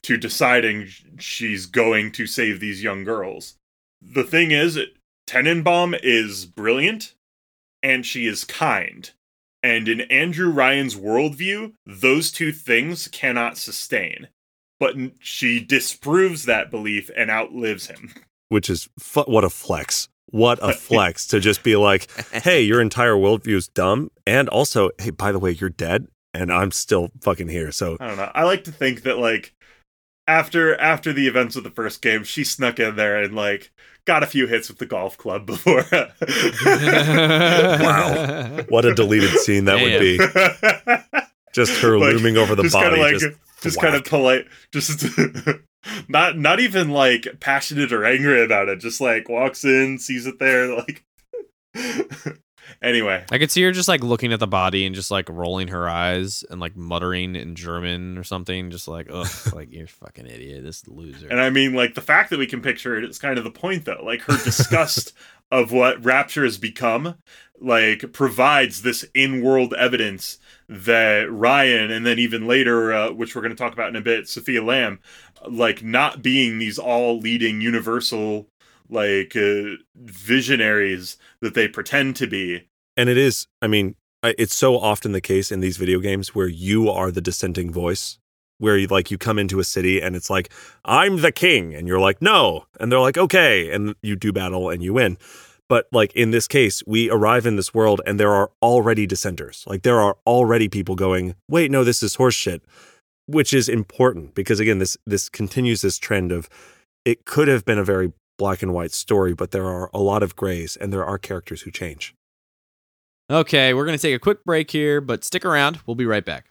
to 0.02 0.16
deciding 0.16 0.88
she's 1.18 1.66
going 1.66 2.12
to 2.12 2.26
save 2.26 2.60
these 2.60 2.82
young 2.82 3.04
girls. 3.04 3.56
The 4.00 4.24
thing 4.24 4.50
is 4.50 4.78
Tenenbaum 5.26 5.98
is 6.02 6.46
brilliant 6.46 7.14
and 7.82 8.04
she 8.04 8.26
is 8.26 8.44
kind 8.44 9.10
and 9.62 9.88
in 9.88 10.02
Andrew 10.02 10.50
Ryan's 10.50 10.94
worldview, 10.96 11.72
those 11.86 12.30
two 12.30 12.52
things 12.52 13.08
cannot 13.08 13.58
sustain. 13.58 14.28
But 14.80 14.94
she 15.20 15.58
disproves 15.58 16.44
that 16.44 16.70
belief 16.70 17.10
and 17.16 17.30
outlives 17.30 17.88
him. 17.88 18.14
Which 18.48 18.70
is 18.70 18.88
fu- 18.98 19.22
what 19.22 19.44
a 19.44 19.50
flex. 19.50 20.08
What 20.26 20.58
a 20.62 20.72
flex 20.74 21.26
to 21.28 21.40
just 21.40 21.62
be 21.62 21.74
like, 21.74 22.08
hey, 22.32 22.62
your 22.62 22.80
entire 22.80 23.14
worldview 23.14 23.56
is 23.56 23.68
dumb. 23.68 24.10
And 24.26 24.48
also, 24.48 24.90
hey, 24.98 25.10
by 25.10 25.32
the 25.32 25.38
way, 25.38 25.50
you're 25.50 25.70
dead 25.70 26.06
and 26.34 26.52
I'm 26.52 26.70
still 26.70 27.10
fucking 27.20 27.48
here. 27.48 27.72
So 27.72 27.96
I 28.00 28.06
don't 28.06 28.16
know. 28.16 28.30
I 28.34 28.44
like 28.44 28.64
to 28.64 28.72
think 28.72 29.02
that, 29.02 29.18
like, 29.18 29.54
after 30.28 30.78
after 30.80 31.12
the 31.12 31.26
events 31.26 31.56
of 31.56 31.64
the 31.64 31.70
first 31.70 32.00
game, 32.02 32.22
she 32.22 32.44
snuck 32.44 32.78
in 32.78 32.94
there 32.94 33.20
and 33.20 33.34
like 33.34 33.72
got 34.04 34.22
a 34.22 34.26
few 34.26 34.46
hits 34.46 34.68
with 34.68 34.78
the 34.78 34.86
golf 34.86 35.18
club 35.18 35.46
before. 35.52 35.84
Wow. 37.80 38.60
What 38.68 38.84
a 38.84 38.94
deleted 38.94 39.30
scene 39.40 39.64
that 39.64 39.80
would 39.80 39.98
be. 40.00 40.18
Just 41.54 41.80
her 41.80 41.98
Like, 41.98 42.12
looming 42.14 42.36
over 42.36 42.54
the 42.54 42.62
just 42.64 42.74
body. 42.74 42.88
kind 42.90 43.00
of 43.00 43.00
like 43.12 43.18
just 43.20 43.38
just, 43.62 43.80
kind 43.80 43.94
of 43.96 44.04
polite 44.04 44.46
just 44.72 45.04
not 46.08 46.36
not 46.38 46.60
even 46.60 46.90
like 46.90 47.26
passionate 47.40 47.92
or 47.92 48.04
angry 48.04 48.44
about 48.44 48.68
it 48.68 48.78
just 48.78 49.00
like 49.00 49.28
walks 49.28 49.64
in 49.64 49.98
sees 49.98 50.26
it 50.26 50.38
there 50.38 50.68
like 50.76 51.04
anyway 52.82 53.24
I 53.30 53.38
could 53.38 53.50
see 53.50 53.62
her 53.62 53.72
just 53.72 53.88
like 53.88 54.02
looking 54.02 54.32
at 54.32 54.40
the 54.40 54.46
body 54.46 54.86
and 54.86 54.94
just 54.94 55.10
like 55.10 55.28
rolling 55.28 55.68
her 55.68 55.88
eyes 55.88 56.44
and 56.50 56.60
like 56.60 56.76
muttering 56.76 57.36
in 57.36 57.54
German 57.54 58.18
or 58.18 58.24
something, 58.24 58.70
just 58.70 58.88
like, 58.88 59.08
ugh, 59.10 59.28
like 59.54 59.72
you're 59.72 59.86
fucking 59.86 60.26
idiot, 60.26 60.62
this 60.62 60.86
loser. 60.88 61.28
and 61.28 61.40
i 61.40 61.50
mean 61.50 61.74
like 61.74 61.94
the 61.94 62.00
fact 62.00 62.30
that 62.30 62.38
we 62.38 62.46
can 62.46 62.60
picture 62.60 62.96
it 62.96 63.04
is 63.04 63.18
kind 63.18 63.38
of 63.38 63.44
the 63.44 63.50
point 63.50 63.84
though 63.84 64.02
like 64.04 64.22
her 64.22 64.36
disgust 64.44 65.12
of 65.50 65.72
what 65.72 66.04
rapture 66.04 66.44
has 66.44 66.58
become 66.58 67.14
like 67.60 68.12
provides 68.12 68.82
this 68.82 69.04
in-world 69.14 69.74
evidence 69.74 70.38
that 70.68 71.30
ryan 71.30 71.90
and 71.90 72.04
then 72.04 72.18
even 72.18 72.46
later 72.46 72.92
uh, 72.92 73.10
which 73.10 73.34
we're 73.34 73.42
going 73.42 73.54
to 73.54 73.56
talk 73.56 73.72
about 73.72 73.88
in 73.88 73.96
a 73.96 74.00
bit 74.00 74.28
sophia 74.28 74.62
lamb 74.62 75.00
like 75.48 75.82
not 75.82 76.22
being 76.22 76.58
these 76.58 76.78
all 76.78 77.18
leading 77.18 77.60
universal 77.60 78.48
like 78.90 79.36
uh, 79.36 79.76
visionaries 79.96 81.16
that 81.40 81.54
they 81.54 81.68
pretend 81.68 82.16
to 82.16 82.26
be 82.26 82.68
And 82.96 83.08
it 83.08 83.16
is, 83.16 83.46
I 83.62 83.66
mean, 83.66 83.94
it's 84.22 84.54
so 84.54 84.78
often 84.78 85.12
the 85.12 85.20
case 85.20 85.52
in 85.52 85.60
these 85.60 85.76
video 85.76 86.00
games 86.00 86.34
where 86.34 86.48
you 86.48 86.90
are 86.90 87.10
the 87.10 87.20
dissenting 87.20 87.72
voice, 87.72 88.18
where 88.58 88.76
you 88.76 88.88
like 88.88 89.10
you 89.10 89.18
come 89.18 89.38
into 89.38 89.60
a 89.60 89.64
city 89.64 90.00
and 90.00 90.16
it's 90.16 90.28
like, 90.28 90.52
I'm 90.84 91.20
the 91.20 91.32
king. 91.32 91.74
And 91.74 91.86
you're 91.86 92.00
like, 92.00 92.20
no. 92.20 92.66
And 92.80 92.90
they're 92.90 92.98
like, 92.98 93.16
okay. 93.16 93.72
And 93.72 93.94
you 94.02 94.16
do 94.16 94.32
battle 94.32 94.68
and 94.68 94.82
you 94.82 94.94
win. 94.94 95.18
But 95.68 95.86
like 95.92 96.12
in 96.14 96.30
this 96.30 96.48
case, 96.48 96.82
we 96.86 97.10
arrive 97.10 97.46
in 97.46 97.56
this 97.56 97.72
world 97.72 98.00
and 98.06 98.18
there 98.18 98.32
are 98.32 98.50
already 98.62 99.06
dissenters. 99.06 99.64
Like 99.66 99.82
there 99.82 100.00
are 100.00 100.16
already 100.26 100.68
people 100.68 100.96
going, 100.96 101.34
wait, 101.48 101.70
no, 101.70 101.84
this 101.84 102.02
is 102.02 102.16
horseshit, 102.16 102.60
which 103.26 103.52
is 103.52 103.68
important 103.68 104.34
because 104.34 104.60
again, 104.60 104.78
this 104.78 104.96
this 105.06 105.28
continues 105.28 105.82
this 105.82 105.98
trend 105.98 106.32
of 106.32 106.48
it 107.04 107.24
could 107.24 107.48
have 107.48 107.64
been 107.64 107.78
a 107.78 107.84
very 107.84 108.12
black 108.38 108.62
and 108.62 108.72
white 108.72 108.92
story, 108.92 109.34
but 109.34 109.50
there 109.50 109.66
are 109.66 109.90
a 109.92 109.98
lot 109.98 110.22
of 110.22 110.36
grays 110.36 110.76
and 110.76 110.92
there 110.92 111.04
are 111.04 111.18
characters 111.18 111.62
who 111.62 111.70
change. 111.70 112.14
okay, 113.30 113.74
we're 113.74 113.84
gonna 113.84 113.98
take 113.98 114.14
a 114.14 114.18
quick 114.18 114.44
break 114.44 114.70
here, 114.70 115.00
but 115.00 115.24
stick 115.24 115.44
around. 115.44 115.80
We'll 115.86 115.94
be 115.96 116.06
right 116.06 116.24
back. 116.24 116.46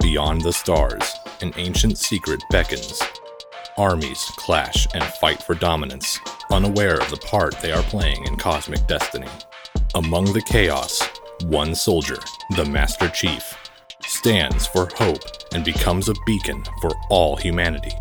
Beyond 0.00 0.40
the 0.42 0.52
stars, 0.52 1.04
an 1.40 1.52
ancient 1.56 1.98
secret 1.98 2.42
beckons. 2.50 3.02
Armies 3.78 4.24
clash 4.36 4.86
and 4.94 5.04
fight 5.04 5.42
for 5.42 5.54
dominance, 5.54 6.18
unaware 6.50 7.00
of 7.00 7.10
the 7.10 7.16
part 7.18 7.54
they 7.60 7.70
are 7.72 7.82
playing 7.84 8.24
in 8.26 8.36
cosmic 8.36 8.86
destiny. 8.86 9.28
Among 9.94 10.24
the 10.32 10.42
chaos, 10.42 11.00
one 11.44 11.74
soldier, 11.74 12.18
the 12.56 12.64
Master 12.64 13.08
Chief, 13.08 13.54
stands 14.20 14.66
for 14.66 14.86
hope 14.96 15.22
and 15.54 15.64
becomes 15.64 16.10
a 16.10 16.14
beacon 16.26 16.62
for 16.82 16.90
all 17.08 17.36
humanity. 17.36 17.92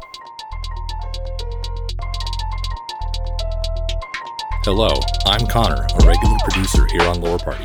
Hello, 4.65 4.99
I'm 5.25 5.47
Connor, 5.47 5.87
a 5.97 6.05
regular 6.05 6.35
producer 6.43 6.85
here 6.87 7.03
on 7.03 7.21
Lore 7.21 7.37
Party. 7.37 7.63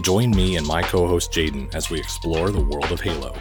Join 0.00 0.32
me 0.32 0.56
and 0.56 0.66
my 0.66 0.82
co 0.82 1.06
host 1.06 1.30
Jaden 1.30 1.72
as 1.76 1.90
we 1.90 2.00
explore 2.00 2.50
the 2.50 2.64
world 2.64 2.90
of 2.90 3.00
Halo. 3.00 3.36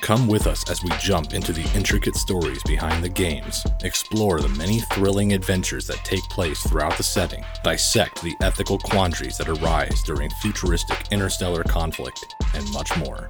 Come 0.00 0.26
with 0.26 0.48
us 0.48 0.68
as 0.68 0.82
we 0.82 0.90
jump 0.98 1.32
into 1.32 1.52
the 1.52 1.70
intricate 1.76 2.16
stories 2.16 2.64
behind 2.64 3.04
the 3.04 3.08
games, 3.08 3.64
explore 3.84 4.40
the 4.40 4.48
many 4.48 4.80
thrilling 4.80 5.34
adventures 5.34 5.86
that 5.86 6.04
take 6.04 6.24
place 6.24 6.60
throughout 6.66 6.96
the 6.96 7.04
setting, 7.04 7.44
dissect 7.62 8.20
the 8.22 8.34
ethical 8.40 8.76
quandaries 8.76 9.38
that 9.38 9.48
arise 9.48 10.02
during 10.02 10.30
futuristic 10.42 10.98
interstellar 11.12 11.62
conflict, 11.62 12.34
and 12.54 12.72
much 12.72 12.96
more. 12.96 13.28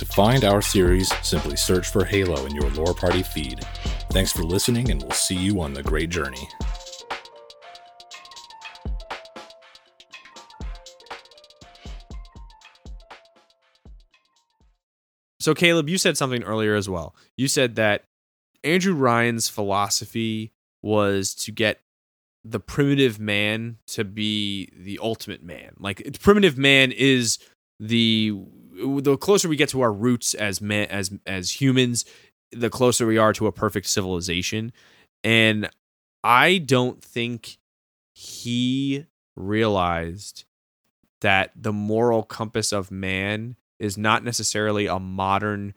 To 0.00 0.06
find 0.06 0.44
our 0.44 0.62
series, 0.62 1.12
simply 1.22 1.56
search 1.56 1.88
for 1.88 2.06
Halo 2.06 2.46
in 2.46 2.54
your 2.54 2.70
Lore 2.70 2.94
Party 2.94 3.22
feed. 3.22 3.60
Thanks 4.12 4.32
for 4.32 4.42
listening, 4.42 4.90
and 4.90 5.02
we'll 5.02 5.10
see 5.10 5.36
you 5.36 5.60
on 5.60 5.74
the 5.74 5.82
great 5.82 6.08
journey. 6.08 6.48
So, 15.38 15.52
Caleb, 15.52 15.90
you 15.90 15.98
said 15.98 16.16
something 16.16 16.44
earlier 16.44 16.76
as 16.76 16.88
well. 16.88 17.14
You 17.36 17.46
said 17.46 17.74
that 17.76 18.04
Andrew 18.64 18.94
Ryan's 18.94 19.50
philosophy 19.50 20.54
was 20.80 21.34
to 21.34 21.52
get 21.52 21.78
the 22.42 22.58
primitive 22.58 23.20
man 23.20 23.76
to 23.88 24.04
be 24.04 24.70
the 24.74 24.98
ultimate 25.02 25.42
man. 25.42 25.74
Like, 25.78 26.18
primitive 26.22 26.56
man 26.56 26.90
is 26.90 27.36
the 27.78 28.32
the 29.00 29.16
closer 29.16 29.48
we 29.48 29.56
get 29.56 29.68
to 29.70 29.80
our 29.80 29.92
roots 29.92 30.34
as 30.34 30.60
man 30.60 30.88
as 30.90 31.10
as 31.26 31.60
humans, 31.60 32.04
the 32.52 32.70
closer 32.70 33.06
we 33.06 33.18
are 33.18 33.32
to 33.34 33.46
a 33.46 33.52
perfect 33.52 33.86
civilization. 33.86 34.72
And 35.22 35.68
I 36.24 36.58
don't 36.58 37.02
think 37.02 37.58
he 38.14 39.06
realized 39.36 40.44
that 41.20 41.52
the 41.54 41.72
moral 41.72 42.22
compass 42.22 42.72
of 42.72 42.90
man 42.90 43.56
is 43.78 43.96
not 43.96 44.24
necessarily 44.24 44.86
a 44.86 44.98
modern 44.98 45.74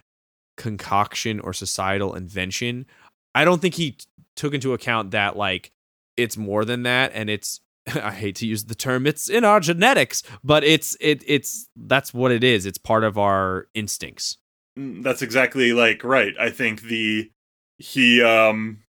concoction 0.58 1.40
or 1.40 1.54
societal 1.54 2.14
invention. 2.14 2.86
I 3.34 3.46
don't 3.46 3.62
think 3.62 3.76
he 3.76 3.92
t- 3.92 4.06
took 4.36 4.54
into 4.54 4.74
account 4.74 5.12
that 5.12 5.36
like 5.36 5.72
it's 6.18 6.38
more 6.38 6.66
than 6.66 6.84
that 6.84 7.12
and 7.14 7.30
it's 7.30 7.60
I 7.96 8.12
hate 8.12 8.36
to 8.38 8.48
use 8.48 8.66
the 8.66 8.76
term 8.76 9.06
it's 9.06 9.30
in 9.30 9.44
our 9.44 9.60
genetics, 9.60 10.24
but 10.44 10.64
it's 10.64 10.96
it 11.00 11.24
it's 11.28 11.70
that's 11.76 12.14
what 12.14 12.32
it 12.32 12.44
is. 12.44 12.66
It's 12.66 12.78
part 12.78 13.04
of 13.04 13.18
our 13.18 13.68
instincts. 13.74 14.38
Mm, 14.78 15.04
that's 15.04 15.22
exactly 15.22 15.72
like 15.72 16.04
right 16.04 16.34
i 16.40 16.50
think 16.50 16.82
the 16.84 17.30
he 17.78 18.24
um 18.24 18.80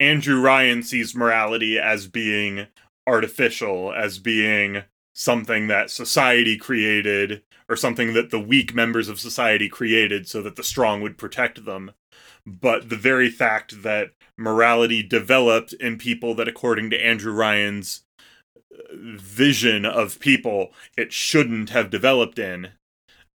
andrew 0.00 0.40
ryan 0.40 0.82
sees 0.82 1.14
morality 1.14 1.78
as 1.78 2.08
being 2.08 2.66
artificial 3.06 3.92
as 3.92 4.18
being 4.18 4.82
something 5.14 5.68
that 5.68 5.88
society 5.88 6.56
created 6.56 7.42
or 7.68 7.76
something 7.76 8.12
that 8.14 8.30
the 8.30 8.40
weak 8.40 8.74
members 8.74 9.08
of 9.08 9.20
society 9.20 9.68
created 9.68 10.26
so 10.26 10.42
that 10.42 10.56
the 10.56 10.64
strong 10.64 11.00
would 11.00 11.16
protect 11.16 11.64
them 11.64 11.92
but 12.44 12.88
the 12.88 12.96
very 12.96 13.30
fact 13.30 13.84
that 13.84 14.10
morality 14.36 15.00
developed 15.00 15.72
in 15.74 15.96
people 15.96 16.34
that 16.34 16.48
according 16.48 16.90
to 16.90 17.00
andrew 17.00 17.32
ryan's 17.32 18.02
vision 18.92 19.84
of 19.84 20.20
people 20.20 20.72
it 20.96 21.12
shouldn't 21.12 21.70
have 21.70 21.90
developed 21.90 22.38
in 22.38 22.70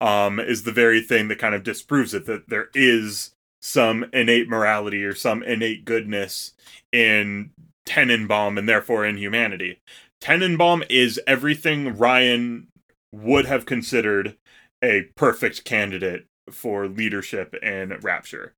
um, 0.01 0.39
is 0.41 0.65
the 0.65 0.73
very 0.73 1.01
thing 1.01 1.29
that 1.29 1.39
kind 1.39 1.55
of 1.55 1.63
disproves 1.63 2.13
it 2.15 2.27
that 2.27 2.49
there 2.49 2.69
is 2.75 3.35
some 3.63 4.05
innate 4.13 4.49
morality 4.49 5.03
or 5.05 5.15
some 5.15 5.43
innate 5.43 5.85
goodness 5.85 6.53
in 6.93 7.51
Tenenbaum 7.87 8.59
and 8.59 8.69
therefore 8.69 9.07
in 9.07 9.17
humanity. 9.17 9.81
Tenenbaum 10.21 10.85
is 10.91 11.21
everything 11.27 11.97
Ryan 11.97 12.69
would 13.13 13.47
have 13.47 13.65
considered 13.65 14.37
a 14.83 15.09
perfect 15.17 15.65
candidate 15.65 16.27
for 16.51 16.89
leadership 16.89 17.55
in 17.63 17.99
Rapture. 18.03 18.53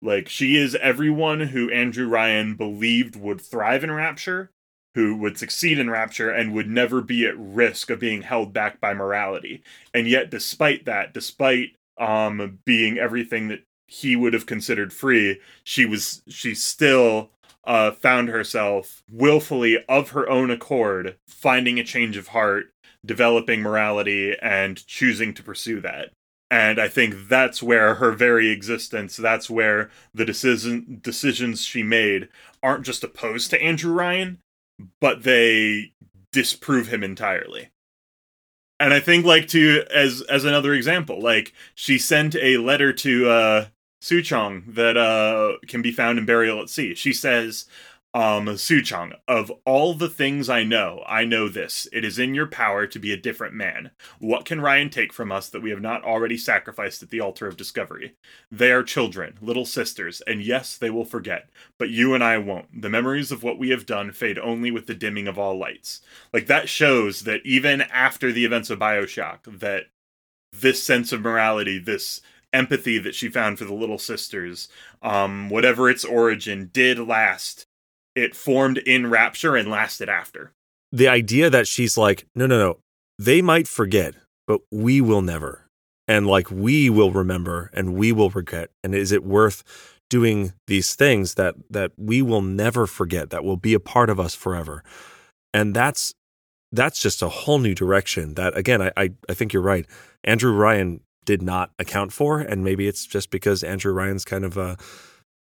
Like, 0.00 0.28
she 0.28 0.56
is 0.56 0.74
everyone 0.76 1.40
who 1.40 1.70
Andrew 1.70 2.08
Ryan 2.08 2.54
believed 2.54 3.16
would 3.16 3.40
thrive 3.40 3.84
in 3.84 3.90
Rapture, 3.90 4.50
who 4.96 5.14
would 5.14 5.36
succeed 5.36 5.78
in 5.78 5.90
Rapture, 5.90 6.30
and 6.30 6.54
would 6.54 6.70
never 6.70 7.02
be 7.02 7.26
at 7.26 7.38
risk 7.38 7.90
of 7.90 8.00
being 8.00 8.22
held 8.22 8.54
back 8.54 8.80
by 8.80 8.94
morality. 8.94 9.62
And 9.92 10.08
yet 10.08 10.30
despite 10.30 10.86
that 10.86 11.12
despite 11.12 11.76
um 11.98 12.58
being 12.64 12.98
everything 12.98 13.48
that 13.48 13.62
he 13.86 14.16
would 14.16 14.32
have 14.34 14.46
considered 14.46 14.92
free 14.92 15.40
she 15.64 15.86
was 15.86 16.22
she 16.28 16.54
still 16.54 17.30
uh 17.64 17.90
found 17.90 18.28
herself 18.28 19.02
willfully 19.10 19.82
of 19.88 20.10
her 20.10 20.28
own 20.28 20.50
accord 20.50 21.16
finding 21.28 21.78
a 21.78 21.84
change 21.84 22.16
of 22.16 22.28
heart 22.28 22.70
developing 23.04 23.60
morality 23.62 24.34
and 24.42 24.86
choosing 24.86 25.32
to 25.34 25.42
pursue 25.42 25.80
that. 25.80 26.10
And 26.50 26.78
i 26.80 26.88
think 26.88 27.28
that's 27.28 27.62
where 27.62 27.96
her 27.96 28.12
very 28.12 28.50
existence 28.50 29.16
that's 29.16 29.50
where 29.50 29.90
the 30.14 30.24
decision 30.24 31.00
decisions 31.02 31.62
she 31.64 31.82
made 31.82 32.28
aren't 32.62 32.86
just 32.86 33.04
opposed 33.04 33.50
to 33.50 33.60
andrew 33.62 33.92
ryan 33.92 34.38
but 35.00 35.22
they 35.22 35.92
disprove 36.32 36.88
him 36.88 37.02
entirely 37.02 37.70
and 38.78 38.92
I 38.92 39.00
think 39.00 39.24
like 39.24 39.48
to 39.48 39.84
as 39.92 40.22
as 40.22 40.44
another 40.44 40.74
example, 40.74 41.20
like 41.20 41.52
she 41.74 41.98
sent 41.98 42.34
a 42.36 42.58
letter 42.58 42.92
to 42.92 43.28
uh 43.28 43.66
Suchong 44.02 44.74
that 44.74 44.96
uh 44.96 45.56
can 45.66 45.82
be 45.82 45.92
found 45.92 46.18
in 46.18 46.26
Burial 46.26 46.60
at 46.60 46.68
Sea. 46.68 46.94
She 46.94 47.12
says, 47.12 47.66
um, 48.16 48.46
Suchong, 48.46 49.12
of 49.28 49.52
all 49.66 49.92
the 49.92 50.08
things 50.08 50.48
I 50.48 50.62
know, 50.62 51.04
I 51.06 51.26
know 51.26 51.50
this. 51.50 51.86
It 51.92 52.02
is 52.02 52.18
in 52.18 52.34
your 52.34 52.46
power 52.46 52.86
to 52.86 52.98
be 52.98 53.12
a 53.12 53.16
different 53.16 53.52
man. 53.52 53.90
What 54.20 54.46
can 54.46 54.58
Ryan 54.58 54.88
take 54.88 55.12
from 55.12 55.30
us 55.30 55.50
that 55.50 55.60
we 55.60 55.68
have 55.68 55.82
not 55.82 56.02
already 56.02 56.38
sacrificed 56.38 57.02
at 57.02 57.10
the 57.10 57.20
altar 57.20 57.46
of 57.46 57.58
discovery? 57.58 58.16
They 58.50 58.72
are 58.72 58.82
children, 58.82 59.36
little 59.42 59.66
sisters, 59.66 60.22
and 60.22 60.42
yes, 60.42 60.78
they 60.78 60.88
will 60.88 61.04
forget. 61.04 61.50
But 61.78 61.90
you 61.90 62.14
and 62.14 62.24
I 62.24 62.38
won't. 62.38 62.80
The 62.80 62.88
memories 62.88 63.30
of 63.30 63.42
what 63.42 63.58
we 63.58 63.68
have 63.68 63.84
done 63.84 64.12
fade 64.12 64.38
only 64.38 64.70
with 64.70 64.86
the 64.86 64.94
dimming 64.94 65.28
of 65.28 65.38
all 65.38 65.58
lights. 65.58 66.00
Like, 66.32 66.46
that 66.46 66.70
shows 66.70 67.24
that 67.24 67.44
even 67.44 67.82
after 67.82 68.32
the 68.32 68.46
events 68.46 68.70
of 68.70 68.78
Bioshock, 68.78 69.58
that 69.58 69.88
this 70.54 70.82
sense 70.82 71.12
of 71.12 71.20
morality, 71.20 71.78
this 71.78 72.22
empathy 72.50 72.96
that 72.96 73.14
she 73.14 73.28
found 73.28 73.58
for 73.58 73.66
the 73.66 73.74
little 73.74 73.98
sisters, 73.98 74.68
um, 75.02 75.50
whatever 75.50 75.90
its 75.90 76.02
origin, 76.02 76.70
did 76.72 76.98
last 76.98 77.66
it 78.16 78.34
formed 78.34 78.78
in 78.78 79.08
Rapture 79.08 79.54
and 79.54 79.70
lasted 79.70 80.08
after. 80.08 80.52
The 80.90 81.08
idea 81.08 81.50
that 81.50 81.68
she's 81.68 81.96
like, 81.96 82.26
no, 82.34 82.46
no, 82.46 82.58
no, 82.58 82.78
they 83.18 83.42
might 83.42 83.68
forget, 83.68 84.14
but 84.46 84.60
we 84.72 85.00
will 85.00 85.22
never. 85.22 85.68
And 86.08 86.26
like, 86.26 86.50
we 86.50 86.88
will 86.88 87.12
remember 87.12 87.70
and 87.72 87.94
we 87.94 88.12
will 88.12 88.30
regret. 88.30 88.70
And 88.82 88.94
is 88.94 89.12
it 89.12 89.24
worth 89.24 89.62
doing 90.08 90.52
these 90.66 90.94
things 90.94 91.34
that 91.34 91.54
that 91.70 91.92
we 91.96 92.22
will 92.22 92.42
never 92.42 92.86
forget 92.86 93.30
that 93.30 93.44
will 93.44 93.56
be 93.56 93.74
a 93.74 93.80
part 93.80 94.08
of 94.08 94.20
us 94.20 94.34
forever 94.34 94.84
and 95.52 95.74
that's 95.74 96.14
that's 96.72 97.00
just 97.00 97.22
a 97.22 97.28
whole 97.28 97.58
new 97.58 97.74
direction 97.74 98.34
that 98.34 98.56
again 98.56 98.80
I, 98.80 98.92
I 98.96 99.10
i 99.28 99.34
think 99.34 99.52
you're 99.52 99.62
right 99.62 99.86
andrew 100.22 100.52
ryan 100.52 101.00
did 101.24 101.42
not 101.42 101.70
account 101.78 102.12
for 102.12 102.38
and 102.38 102.62
maybe 102.62 102.86
it's 102.86 103.04
just 103.04 103.30
because 103.30 103.64
andrew 103.64 103.92
ryan's 103.92 104.24
kind 104.24 104.44
of 104.44 104.56
a 104.56 104.76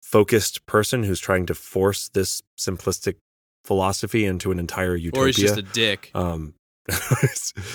focused 0.02 0.66
person 0.66 1.04
who's 1.04 1.20
trying 1.20 1.46
to 1.46 1.54
force 1.54 2.08
this 2.08 2.42
simplistic 2.58 3.16
philosophy 3.64 4.24
into 4.24 4.50
an 4.50 4.58
entire 4.58 4.96
utopia. 4.96 5.22
Or 5.22 5.26
he's 5.26 5.36
just 5.36 5.56
a 5.56 5.62
dick. 5.62 6.10
Um, 6.14 6.54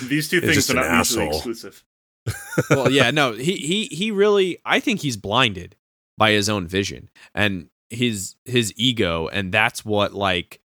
These 0.04 0.30
two 0.30 0.42
things 0.42 0.70
are 0.70 0.76
not 0.76 0.92
mutually 0.92 1.28
exclusive. 1.28 1.84
well, 2.70 2.92
yeah, 2.92 3.10
no, 3.12 3.32
he 3.34 3.56
he 3.56 3.86
he 3.86 4.12
really. 4.12 4.60
I 4.66 4.82
think 4.82 5.02
he's 5.02 5.16
blinded 5.16 5.78
by 6.18 6.32
his 6.32 6.50
own 6.50 6.68
vision 6.68 7.10
and 7.34 7.70
his 7.90 8.36
his 8.44 8.74
ego, 8.76 9.30
and 9.30 9.54
that's 9.54 9.86
what 9.86 10.14
like 10.14 10.60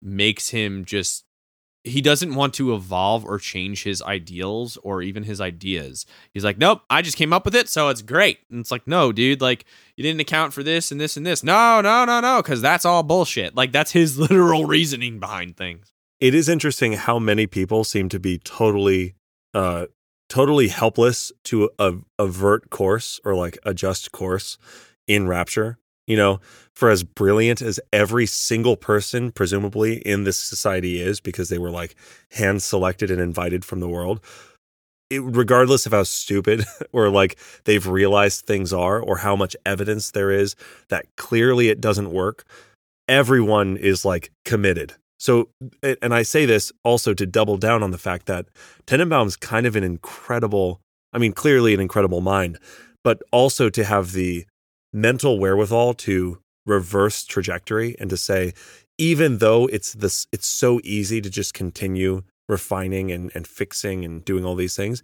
makes 0.00 0.48
him 0.48 0.86
just 0.86 1.24
he 1.84 2.00
doesn't 2.00 2.34
want 2.34 2.54
to 2.54 2.74
evolve 2.74 3.24
or 3.24 3.38
change 3.38 3.82
his 3.82 4.00
ideals 4.02 4.76
or 4.82 5.02
even 5.02 5.24
his 5.24 5.40
ideas. 5.40 6.06
He's 6.32 6.44
like, 6.44 6.58
nope, 6.58 6.82
I 6.88 7.02
just 7.02 7.16
came 7.16 7.32
up 7.32 7.44
with 7.44 7.56
it, 7.56 7.68
so 7.68 7.88
it's 7.88 8.02
great. 8.02 8.38
And 8.50 8.60
it's 8.60 8.70
like, 8.70 8.86
no, 8.86 9.10
dude, 9.10 9.40
like 9.40 9.64
you 9.96 10.02
didn't 10.02 10.20
account 10.20 10.52
for 10.52 10.62
this 10.62 10.92
and 10.92 11.00
this 11.00 11.16
and 11.16 11.26
this. 11.26 11.42
No, 11.42 11.80
no, 11.80 12.04
no, 12.04 12.20
no, 12.20 12.40
because 12.40 12.62
that's 12.62 12.84
all 12.84 13.02
bullshit. 13.02 13.56
Like 13.56 13.72
that's 13.72 13.90
his 13.90 14.18
literal 14.18 14.66
reasoning 14.66 15.18
behind 15.18 15.56
things. 15.56 15.92
It 16.20 16.34
is 16.34 16.48
interesting 16.48 16.92
how 16.92 17.18
many 17.18 17.48
people 17.48 17.82
seem 17.82 18.08
to 18.10 18.20
be 18.20 18.38
totally, 18.38 19.14
uh, 19.52 19.86
totally 20.28 20.68
helpless 20.68 21.32
to 21.44 21.70
avert 22.18 22.70
course 22.70 23.20
or 23.24 23.34
like 23.34 23.58
adjust 23.64 24.12
course 24.12 24.56
in 25.08 25.26
Rapture. 25.26 25.78
You 26.06 26.16
know, 26.16 26.40
for 26.74 26.90
as 26.90 27.04
brilliant 27.04 27.62
as 27.62 27.78
every 27.92 28.26
single 28.26 28.76
person, 28.76 29.30
presumably 29.30 29.98
in 29.98 30.24
this 30.24 30.36
society, 30.36 31.00
is 31.00 31.20
because 31.20 31.48
they 31.48 31.58
were 31.58 31.70
like 31.70 31.94
hand 32.32 32.62
selected 32.62 33.10
and 33.10 33.20
invited 33.20 33.64
from 33.64 33.80
the 33.80 33.88
world, 33.88 34.20
it, 35.12 35.22
regardless 35.22 35.86
of 35.86 35.92
how 35.92 36.02
stupid 36.02 36.64
or 36.92 37.08
like 37.08 37.38
they've 37.64 37.86
realized 37.86 38.44
things 38.44 38.72
are 38.72 39.00
or 39.00 39.18
how 39.18 39.36
much 39.36 39.54
evidence 39.64 40.10
there 40.10 40.30
is 40.30 40.56
that 40.88 41.06
clearly 41.16 41.68
it 41.68 41.80
doesn't 41.80 42.10
work, 42.10 42.44
everyone 43.08 43.76
is 43.76 44.04
like 44.04 44.32
committed. 44.44 44.94
So, 45.18 45.50
and 46.02 46.12
I 46.12 46.22
say 46.22 46.46
this 46.46 46.72
also 46.82 47.14
to 47.14 47.26
double 47.26 47.56
down 47.56 47.82
on 47.82 47.92
the 47.92 47.98
fact 47.98 48.26
that 48.26 48.46
Tenenbaum's 48.86 49.36
kind 49.36 49.66
of 49.66 49.76
an 49.76 49.84
incredible, 49.84 50.80
I 51.12 51.18
mean, 51.18 51.32
clearly 51.32 51.74
an 51.74 51.80
incredible 51.80 52.20
mind, 52.20 52.58
but 53.04 53.22
also 53.30 53.70
to 53.70 53.84
have 53.84 54.12
the 54.12 54.46
mental 54.92 55.38
wherewithal 55.38 55.94
to 55.94 56.38
reverse 56.66 57.24
trajectory 57.24 57.96
and 57.98 58.10
to 58.10 58.16
say, 58.16 58.52
even 58.98 59.38
though 59.38 59.66
it's 59.66 59.92
this, 59.94 60.26
it's 60.32 60.46
so 60.46 60.80
easy 60.84 61.20
to 61.20 61.30
just 61.30 61.54
continue 61.54 62.22
refining 62.48 63.10
and, 63.10 63.30
and 63.34 63.46
fixing 63.46 64.04
and 64.04 64.24
doing 64.24 64.44
all 64.44 64.54
these 64.54 64.76
things. 64.76 65.02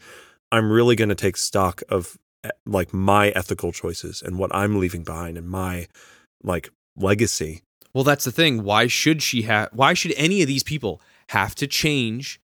I'm 0.52 0.70
really 0.70 0.96
going 0.96 1.08
to 1.08 1.14
take 1.14 1.36
stock 1.36 1.82
of 1.88 2.18
eh, 2.44 2.50
like 2.66 2.92
my 2.92 3.30
ethical 3.30 3.72
choices 3.72 4.22
and 4.22 4.38
what 4.38 4.54
I'm 4.54 4.78
leaving 4.78 5.04
behind 5.04 5.38
and 5.38 5.48
my 5.48 5.88
like 6.42 6.70
legacy. 6.96 7.62
Well, 7.94 8.04
that's 8.04 8.24
the 8.24 8.32
thing. 8.32 8.62
Why 8.62 8.86
should 8.86 9.22
she 9.22 9.42
have, 9.42 9.70
why 9.72 9.94
should 9.94 10.12
any 10.16 10.42
of 10.42 10.48
these 10.48 10.62
people 10.62 11.00
have 11.30 11.54
to 11.56 11.66
change 11.66 12.40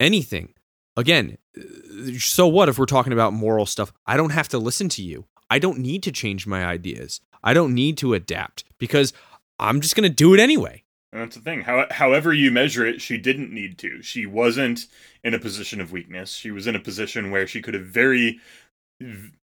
anything? 0.00 0.54
Again, 0.96 1.38
eh, 1.56 2.18
so 2.18 2.48
what 2.48 2.68
if 2.68 2.78
we're 2.78 2.86
talking 2.86 3.12
about 3.12 3.32
moral 3.32 3.66
stuff? 3.66 3.92
I 4.06 4.16
don't 4.16 4.30
have 4.30 4.48
to 4.48 4.58
listen 4.58 4.88
to 4.90 5.02
you. 5.02 5.26
I 5.50 5.58
don't 5.58 5.78
need 5.78 6.02
to 6.04 6.12
change 6.12 6.46
my 6.46 6.64
ideas. 6.64 7.20
I 7.42 7.54
don't 7.54 7.74
need 7.74 7.96
to 7.98 8.14
adapt 8.14 8.64
because 8.78 9.12
I'm 9.58 9.80
just 9.80 9.96
going 9.96 10.08
to 10.08 10.14
do 10.14 10.34
it 10.34 10.40
anyway. 10.40 10.84
And 11.12 11.22
That's 11.22 11.36
the 11.36 11.42
thing. 11.42 11.62
How, 11.62 11.86
however 11.90 12.32
you 12.32 12.50
measure 12.50 12.84
it, 12.84 13.00
she 13.00 13.16
didn't 13.16 13.52
need 13.52 13.78
to. 13.78 14.02
She 14.02 14.26
wasn't 14.26 14.86
in 15.24 15.34
a 15.34 15.38
position 15.38 15.80
of 15.80 15.92
weakness. 15.92 16.32
She 16.32 16.50
was 16.50 16.66
in 16.66 16.76
a 16.76 16.80
position 16.80 17.30
where 17.30 17.46
she 17.46 17.62
could 17.62 17.74
have 17.74 17.86
very, 17.86 18.40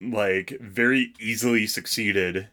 like, 0.01 0.59
very 0.61 1.13
easily 1.21 1.67
succeeded 1.67 2.49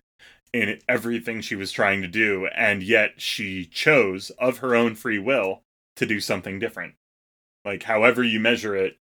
in 0.53 0.79
everything 0.87 1.41
she 1.41 1.55
was 1.55 1.71
trying 1.71 2.01
to 2.01 2.07
do, 2.07 2.47
and 2.55 2.83
yet 2.83 3.13
she 3.21 3.65
chose, 3.65 4.29
of 4.31 4.57
her 4.59 4.75
own 4.75 4.95
free 4.95 5.17
will, 5.17 5.61
to 5.95 6.05
do 6.05 6.19
something 6.19 6.59
different. 6.59 6.93
Like, 7.63 7.83
however 7.83 8.23
you 8.23 8.39
measure 8.39 8.75
it, 8.75 8.97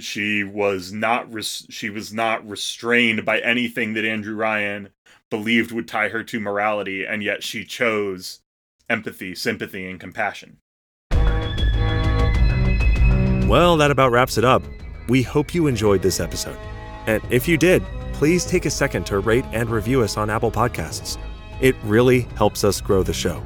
she 0.00 0.44
was 0.44 0.92
not 0.92 1.32
res- 1.32 1.66
she 1.68 1.90
was 1.90 2.12
not 2.12 2.48
restrained 2.48 3.24
by 3.24 3.38
anything 3.40 3.94
that 3.94 4.04
Andrew 4.04 4.34
Ryan 4.34 4.90
believed 5.30 5.72
would 5.72 5.88
tie 5.88 6.08
her 6.08 6.22
to 6.24 6.40
morality 6.40 7.04
and 7.04 7.22
yet 7.22 7.42
she 7.42 7.64
chose 7.64 8.40
empathy, 8.88 9.34
sympathy 9.34 9.88
and 9.88 9.98
compassion. 9.98 10.58
Well, 13.48 13.76
that 13.76 13.90
about 13.90 14.12
wraps 14.12 14.38
it 14.38 14.44
up. 14.44 14.62
We 15.08 15.22
hope 15.22 15.54
you 15.54 15.66
enjoyed 15.66 16.02
this 16.02 16.20
episode. 16.20 16.56
And 17.06 17.22
if 17.30 17.48
you 17.48 17.58
did, 17.58 17.82
please 18.12 18.44
take 18.44 18.64
a 18.66 18.70
second 18.70 19.04
to 19.06 19.18
rate 19.18 19.44
and 19.52 19.68
review 19.68 20.02
us 20.02 20.16
on 20.16 20.30
Apple 20.30 20.50
Podcasts. 20.50 21.18
It 21.60 21.74
really 21.84 22.20
helps 22.36 22.64
us 22.64 22.80
grow 22.80 23.02
the 23.02 23.12
show. 23.12 23.42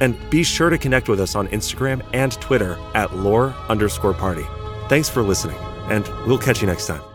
And 0.00 0.16
be 0.30 0.42
sure 0.42 0.70
to 0.70 0.78
connect 0.78 1.08
with 1.08 1.20
us 1.20 1.34
on 1.34 1.48
Instagram 1.48 2.02
and 2.14 2.32
Twitter 2.32 2.78
at 2.94 3.14
lore 3.14 3.54
underscore 3.68 4.14
party. 4.14 4.46
Thanks 4.88 5.10
for 5.10 5.22
listening 5.22 5.58
and 5.90 6.08
we'll 6.26 6.38
catch 6.38 6.60
you 6.60 6.66
next 6.66 6.86
time. 6.86 7.09